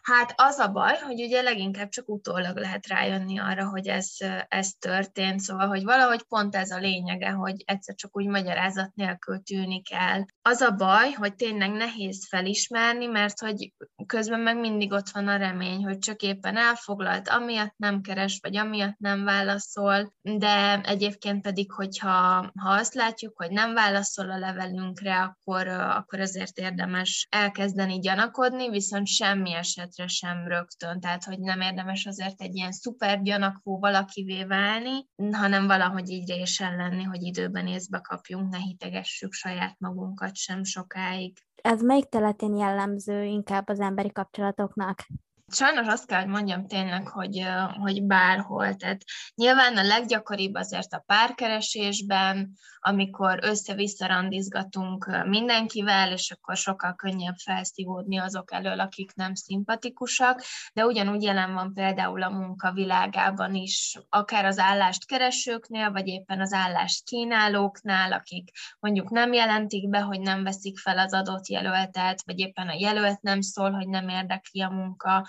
[0.08, 4.10] Hát az a baj, hogy ugye leginkább csak utólag lehet rájönni arra, hogy ez,
[4.47, 9.41] ez történt, szóval, hogy valahogy pont ez a lényege, hogy egyszer csak úgy magyarázat nélkül
[9.43, 10.26] tűnik el.
[10.41, 13.74] Az a baj, hogy tényleg nehéz felismerni, mert hogy
[14.05, 18.58] közben meg mindig ott van a remény, hogy csak éppen elfoglalt, amiatt nem keres, vagy
[18.58, 25.22] amiatt nem válaszol, de egyébként pedig, hogyha ha azt látjuk, hogy nem válaszol a levelünkre,
[25.22, 31.62] akkor, akkor azért érdemes elkezdeni gyanakodni, viszont semmi esetre esetre sem rögtön, tehát hogy nem
[31.62, 37.68] érdemes azért egy ilyen szuper gyanakvó valakivé válni, hanem valahogy így résen lenni, hogy időben
[37.68, 41.38] észbe kapjunk, ne hitegessük saját magunkat sem sokáig.
[41.62, 45.06] Ez melyik területén jellemző inkább az emberi kapcsolatoknak?
[45.52, 47.48] Sajnos azt kell, hogy mondjam tényleg, hogy,
[47.80, 48.76] hogy bárhol.
[48.76, 49.02] Tehát
[49.36, 58.18] nyilván a leggyakoribb azért a párkeresésben, amikor össze-vissza randizgatunk mindenkivel, és akkor sokkal könnyebb felszívódni
[58.18, 60.41] azok elől, akik nem szimpatikusak,
[60.74, 66.41] de ugyanúgy jelen van például a munka világában is, akár az állást keresőknél, vagy éppen
[66.41, 72.24] az állást kínálóknál, akik mondjuk nem jelentik be, hogy nem veszik fel az adott jelöltet,
[72.26, 75.28] vagy éppen a jelölt nem szól, hogy nem érdekli a munka,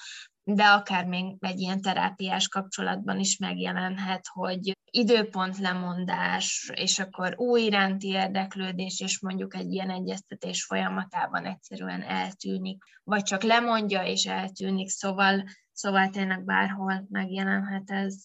[0.54, 7.62] de akár még egy ilyen terápiás kapcsolatban is megjelenhet, hogy időpont lemondás, és akkor új
[7.62, 14.88] iránti érdeklődés, és mondjuk egy ilyen egyeztetés folyamatában egyszerűen eltűnik, vagy csak lemondja és eltűnik,
[14.88, 18.16] szóval, szóval tényleg bárhol megjelenhet ez.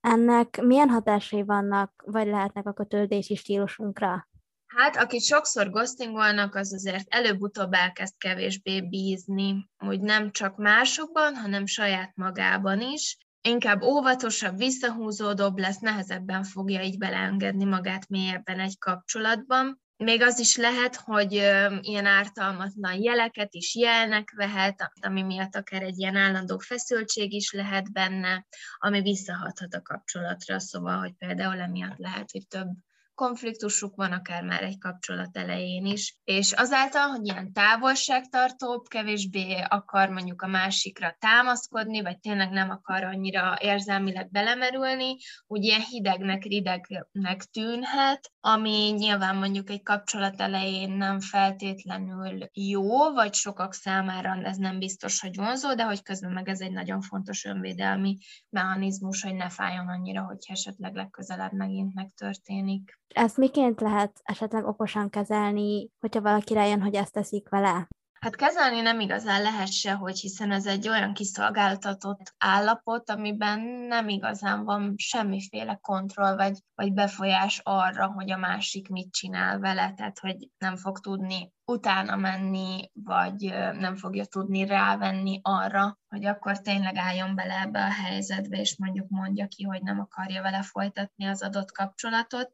[0.00, 4.28] Ennek milyen hatásai vannak, vagy lehetnek a kötődési stílusunkra?
[4.76, 11.66] Hát, akit sokszor ghostingolnak, az azért előbb-utóbb elkezd kevésbé bízni, hogy nem csak másokban, hanem
[11.66, 13.16] saját magában is.
[13.40, 19.80] Inkább óvatosabb, visszahúzódóbb lesz, nehezebben fogja így beleengedni magát mélyebben egy kapcsolatban.
[19.96, 21.32] Még az is lehet, hogy
[21.80, 27.92] ilyen ártalmatlan jeleket is jelnek vehet, ami miatt akár egy ilyen állandó feszültség is lehet
[27.92, 28.46] benne,
[28.76, 32.68] ami visszahathat a kapcsolatra, szóval, hogy például emiatt lehet, hogy több
[33.16, 40.08] konfliktusuk van akár már egy kapcsolat elején is, és azáltal, hogy ilyen távolságtartóbb, kevésbé akar
[40.08, 47.42] mondjuk a másikra támaszkodni, vagy tényleg nem akar annyira érzelmileg belemerülni, úgy ilyen hidegnek, ridegnek
[47.42, 54.78] tűnhet, ami nyilván mondjuk egy kapcsolat elején nem feltétlenül jó, vagy sokak számára ez nem
[54.78, 58.16] biztos, hogy vonzó, de hogy közben meg ez egy nagyon fontos önvédelmi
[58.48, 62.98] mechanizmus, hogy ne fájjon annyira, hogy esetleg legközelebb megint megtörténik.
[63.14, 67.88] Ezt miként lehet esetleg okosan kezelni, hogyha valaki rájön, hogy ezt teszik vele?
[68.20, 74.08] Hát kezelni nem igazán lehet se, hogy hiszen ez egy olyan kiszolgáltatott állapot, amiben nem
[74.08, 80.18] igazán van semmiféle kontroll vagy, vagy befolyás arra, hogy a másik mit csinál vele, tehát
[80.18, 86.96] hogy nem fog tudni utána menni, vagy nem fogja tudni rávenni arra, hogy akkor tényleg
[86.96, 91.42] álljon bele ebbe a helyzetbe, és mondjuk mondja ki, hogy nem akarja vele folytatni az
[91.42, 92.52] adott kapcsolatot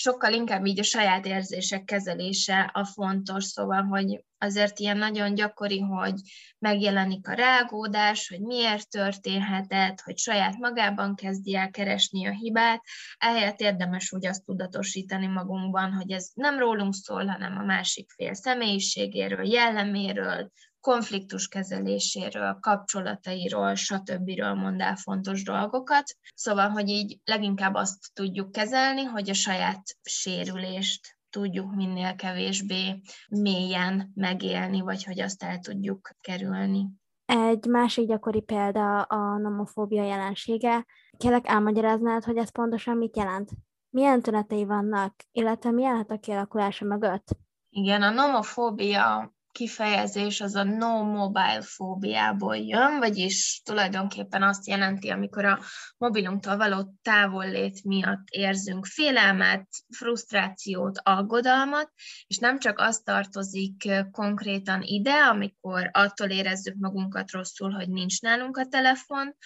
[0.00, 5.80] sokkal inkább így a saját érzések kezelése a fontos, szóval, hogy azért ilyen nagyon gyakori,
[5.80, 6.14] hogy
[6.58, 12.82] megjelenik a rágódás, hogy miért történhetett, hogy saját magában kezdi el keresni a hibát,
[13.18, 18.34] ehelyett érdemes úgy azt tudatosítani magunkban, hogy ez nem rólunk szól, hanem a másik fél
[18.34, 20.50] személyiségéről, jelleméről,
[20.80, 24.30] konfliktus kezeléséről, kapcsolatairól, stb.
[24.40, 26.16] mond el fontos dolgokat.
[26.34, 34.10] Szóval, hogy így leginkább azt tudjuk kezelni, hogy a saját sérülést tudjuk minél kevésbé mélyen
[34.14, 36.88] megélni, vagy hogy azt el tudjuk kerülni.
[37.24, 40.86] Egy másik gyakori példa a nomofóbia jelensége.
[41.16, 43.50] Kérlek elmagyaráznád, hogy ez pontosan mit jelent?
[43.90, 47.28] Milyen tünetei vannak, illetve mi lehet a kialakulása mögött?
[47.68, 55.44] Igen, a nomofóbia kifejezés az a no mobile fóbiából jön, vagyis tulajdonképpen azt jelenti, amikor
[55.44, 55.58] a
[55.98, 61.92] mobilunktól való távollét miatt érzünk félelmet, frusztrációt, aggodalmat,
[62.26, 68.56] és nem csak az tartozik konkrétan ide, amikor attól érezzük magunkat rosszul, hogy nincs nálunk
[68.56, 69.36] a telefon,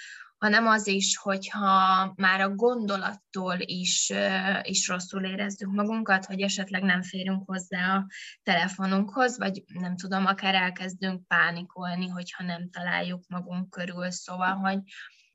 [0.45, 4.13] hanem az is, hogyha már a gondolattól is,
[4.63, 8.07] is rosszul érezzük magunkat, hogy esetleg nem férünk hozzá a
[8.43, 14.11] telefonunkhoz, vagy nem tudom, akár elkezdünk pánikolni, hogyha nem találjuk magunk körül.
[14.11, 14.79] Szóval, hogy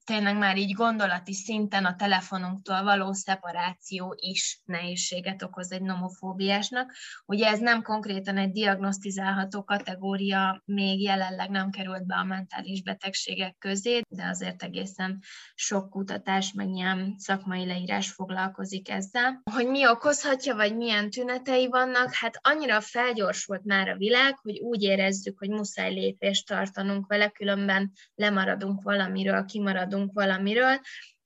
[0.10, 6.94] tényleg már így gondolati szinten a telefonunktól való szeparáció is nehézséget okoz egy nomofóbiásnak.
[7.26, 13.56] Ugye ez nem konkrétan egy diagnosztizálható kategória, még jelenleg nem került be a mentális betegségek
[13.60, 15.20] közé, de azért egészen
[15.56, 19.42] sok kutatás, meg ilyen szakmai leírás foglalkozik ezzel.
[19.52, 24.84] Hogy mi okozhatja, vagy milyen tünetei vannak, hát annyira felgyorsult már a világ, hogy úgy
[24.84, 30.80] érezzük, hogy muszáj lépést tartanunk vele, különben lemaradunk valamiről, kimaradunk valamiről.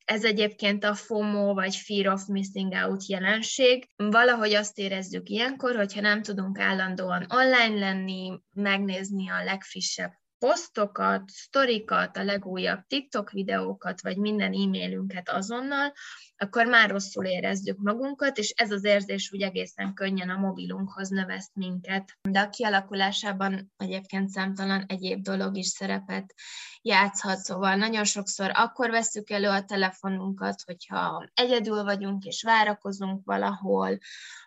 [0.06, 3.88] Ez egyébként a FOMO vagy Fear of Missing Out jelenség.
[3.96, 12.18] Valahogy azt érezzük ilyenkor, hogyha nem tudunk állandóan online lenni, megnézni a legfrissebb posztokat, sztorikat,
[12.18, 15.94] a legújabb TikTok videókat, vagy minden e-mailünket azonnal,
[16.38, 21.56] akkor már rosszul érezzük magunkat, és ez az érzés úgy egészen könnyen a mobilunkhoz növeszt
[21.56, 22.18] minket.
[22.22, 26.34] De a kialakulásában egyébként számtalan egyéb dolog is szerepet
[26.82, 33.98] játszhat, szóval nagyon sokszor akkor veszük elő a telefonunkat, hogyha egyedül vagyunk és várakozunk valahol,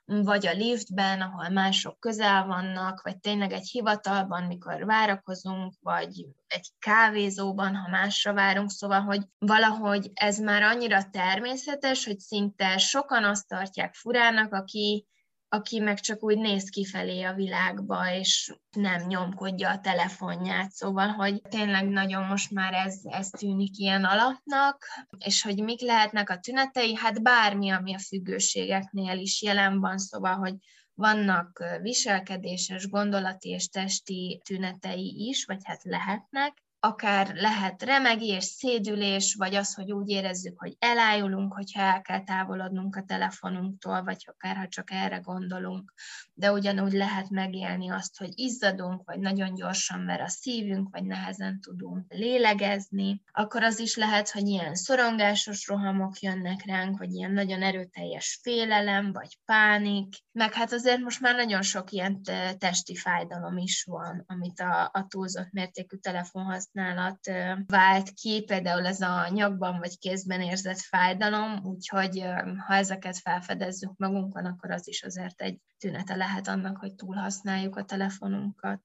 [0.05, 6.69] vagy a liftben, ahol mások közel vannak, vagy tényleg egy hivatalban, mikor várakozunk, vagy egy
[6.79, 13.49] kávézóban, ha másra várunk, szóval, hogy valahogy ez már annyira természetes, hogy szinte sokan azt
[13.49, 15.07] tartják furának, aki
[15.49, 20.71] aki meg csak úgy néz kifelé a világba, és nem nyomkodja a telefonját.
[20.71, 24.85] Szóval, hogy tényleg nagyon most már ez, ez tűnik ilyen alapnak,
[25.19, 30.35] és hogy mik lehetnek a tünetei, hát bármi, ami a függőségeknél is jelen van, szóval,
[30.35, 30.55] hogy
[30.97, 39.55] vannak viselkedéses, gondolati és testi tünetei is, vagy hát lehetnek, akár lehet remegés, szédülés, vagy
[39.55, 44.69] az, hogy úgy érezzük, hogy elájulunk, hogyha el kell távolodnunk a telefonunktól, vagy akár ha
[44.69, 45.93] csak erre gondolunk.
[46.35, 51.61] De ugyanúgy lehet megélni azt, hogy izzadunk, vagy nagyon gyorsan ver a szívünk, vagy nehezen
[51.61, 53.23] tudunk lélegezni.
[53.33, 59.13] Akkor az is lehet, hogy ilyen szorongásos rohamok jönnek ránk, vagy ilyen nagyon erőteljes félelem,
[59.13, 60.15] vagy pánik.
[60.33, 62.23] Meg hát azért most már nagyon sok ilyen
[62.59, 67.19] testi fájdalom is van, amit a, a túlzott mértékű telefonhasználat használat
[67.67, 72.25] vált ki, például ez a nyakban vagy kézben érzett fájdalom, úgyhogy
[72.67, 77.85] ha ezeket felfedezzük magunkon, akkor az is azért egy tünete lehet annak, hogy túlhasználjuk a
[77.85, 78.81] telefonunkat.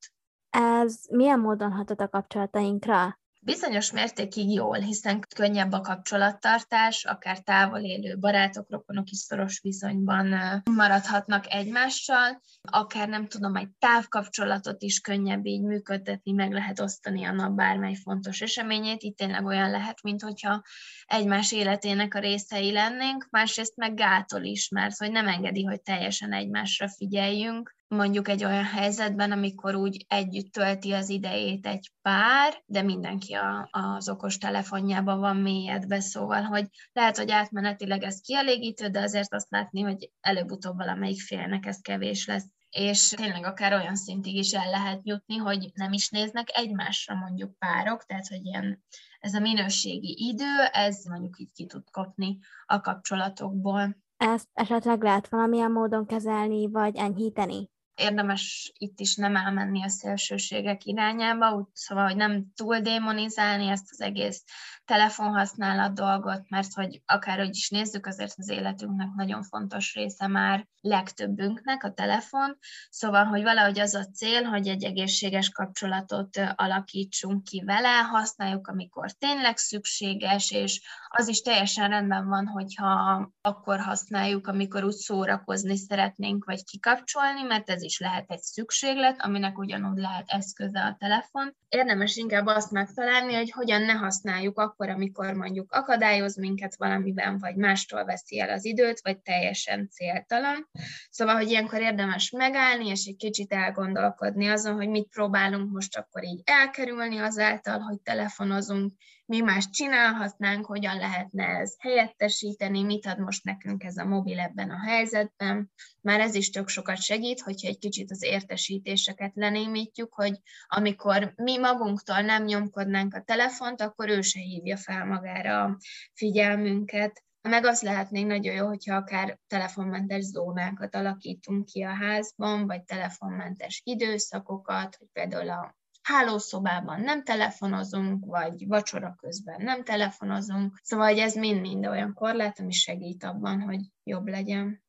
[0.49, 3.19] Ez milyen módon hatott a kapcsolatainkra?
[3.43, 10.61] Bizonyos mértékig jól, hiszen könnyebb a kapcsolattartás, akár távol élő barátok, rokonok is szoros viszonyban
[10.71, 17.31] maradhatnak egymással, akár nem tudom, egy távkapcsolatot is könnyebb így működtetni, meg lehet osztani a
[17.31, 19.01] nap bármely fontos eseményét.
[19.03, 20.61] Itt tényleg olyan lehet, mint hogyha
[21.05, 26.33] egymás életének a részei lennénk, másrészt meg gátol is, mert hogy nem engedi, hogy teljesen
[26.33, 32.81] egymásra figyeljünk, mondjuk egy olyan helyzetben, amikor úgy együtt tölti az idejét egy pár, de
[32.81, 39.01] mindenki a, az okos telefonjában van mélyedve, szóval, hogy lehet, hogy átmenetileg ez kielégítő, de
[39.01, 44.35] azért azt látni, hogy előbb-utóbb valamelyik félnek ez kevés lesz és tényleg akár olyan szintig
[44.35, 48.83] is el lehet jutni, hogy nem is néznek egymásra mondjuk párok, tehát hogy ilyen
[49.19, 53.97] ez a minőségi idő, ez mondjuk így ki tud kopni a kapcsolatokból.
[54.17, 57.69] Ezt esetleg lehet valamilyen módon kezelni, vagy enyhíteni?
[58.01, 63.87] Érdemes itt is nem elmenni a szélsőségek irányába, úgy, szóval, hogy nem túl démonizálni ezt
[63.91, 64.43] az egész
[64.91, 71.83] telefonhasználat dolgot, mert hogy akárhogy is nézzük, azért az életünknek nagyon fontos része már legtöbbünknek
[71.83, 72.57] a telefon,
[72.89, 79.11] szóval, hogy valahogy az a cél, hogy egy egészséges kapcsolatot alakítsunk ki vele, használjuk, amikor
[79.11, 86.45] tényleg szükséges, és az is teljesen rendben van, hogyha akkor használjuk, amikor úgy szórakozni szeretnénk,
[86.45, 91.55] vagy kikapcsolni, mert ez is lehet egy szükséglet, aminek ugyanúgy lehet eszköze a telefon.
[91.69, 97.55] Érdemes inkább azt megtalálni, hogy hogyan ne használjuk akkor, amikor mondjuk akadályoz minket valamiben, vagy
[97.55, 100.69] mástól veszi el az időt, vagy teljesen céltalan.
[101.09, 106.23] Szóval, hogy ilyenkor érdemes megállni, és egy kicsit elgondolkodni azon, hogy mit próbálunk most akkor
[106.23, 108.93] így elkerülni azáltal, hogy telefonozunk,
[109.31, 114.69] mi más csinálhatnánk, hogyan lehetne ez helyettesíteni, mit ad most nekünk ez a mobil ebben
[114.69, 115.71] a helyzetben.
[116.01, 121.57] Már ez is tök sokat segít, hogyha egy kicsit az értesítéseket lenémítjük, hogy amikor mi
[121.57, 125.77] magunktól nem nyomkodnánk a telefont, akkor ő se hívja fel magára a
[126.13, 127.23] figyelmünket.
[127.41, 133.81] Meg az lehetnénk nagyon jó, hogyha akár telefonmentes zónákat alakítunk ki a házban, vagy telefonmentes
[133.85, 140.79] időszakokat, hogy például a hálószobában nem telefonozunk, vagy vacsora közben nem telefonozunk.
[140.83, 144.83] Szóval hogy ez mind-mind olyan korlát, ami segít abban, hogy jobb legyen.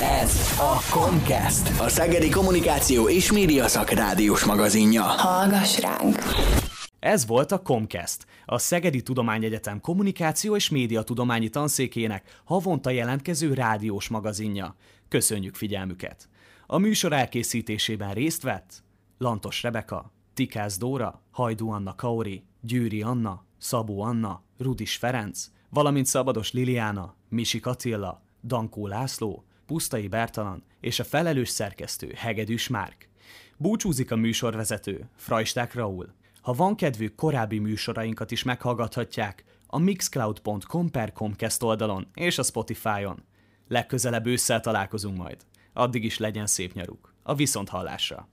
[0.00, 5.02] Ez a Comcast, a Szegedi Kommunikáció és Média Szakrádiós magazinja.
[5.02, 6.16] Hallgass ránk!
[6.98, 14.08] Ez volt a Comcast, a Szegedi Tudományegyetem kommunikáció és média tudományi tanszékének havonta jelentkező rádiós
[14.08, 14.74] magazinja.
[15.08, 16.28] Köszönjük figyelmüket!
[16.66, 18.82] A műsor elkészítésében részt vett
[19.20, 26.52] Lantos Rebeka, Tikász Dóra, Hajdú Anna Kaori, Győri Anna, Szabó Anna, Rudis Ferenc, valamint Szabados
[26.52, 33.08] Liliana, Misi Attila, Dankó László, Pusztai Bertalan és a felelős szerkesztő Hegedűs Márk.
[33.56, 36.14] Búcsúzik a műsorvezető, Frajsták Raul.
[36.40, 43.24] Ha van kedvük, korábbi műsorainkat is meghallgathatják a mixcloud.com per Comcast oldalon és a Spotify-on.
[43.68, 45.46] Legközelebb ősszel találkozunk majd.
[45.72, 47.14] Addig is legyen szép nyaruk.
[47.22, 48.28] A viszonthallásra!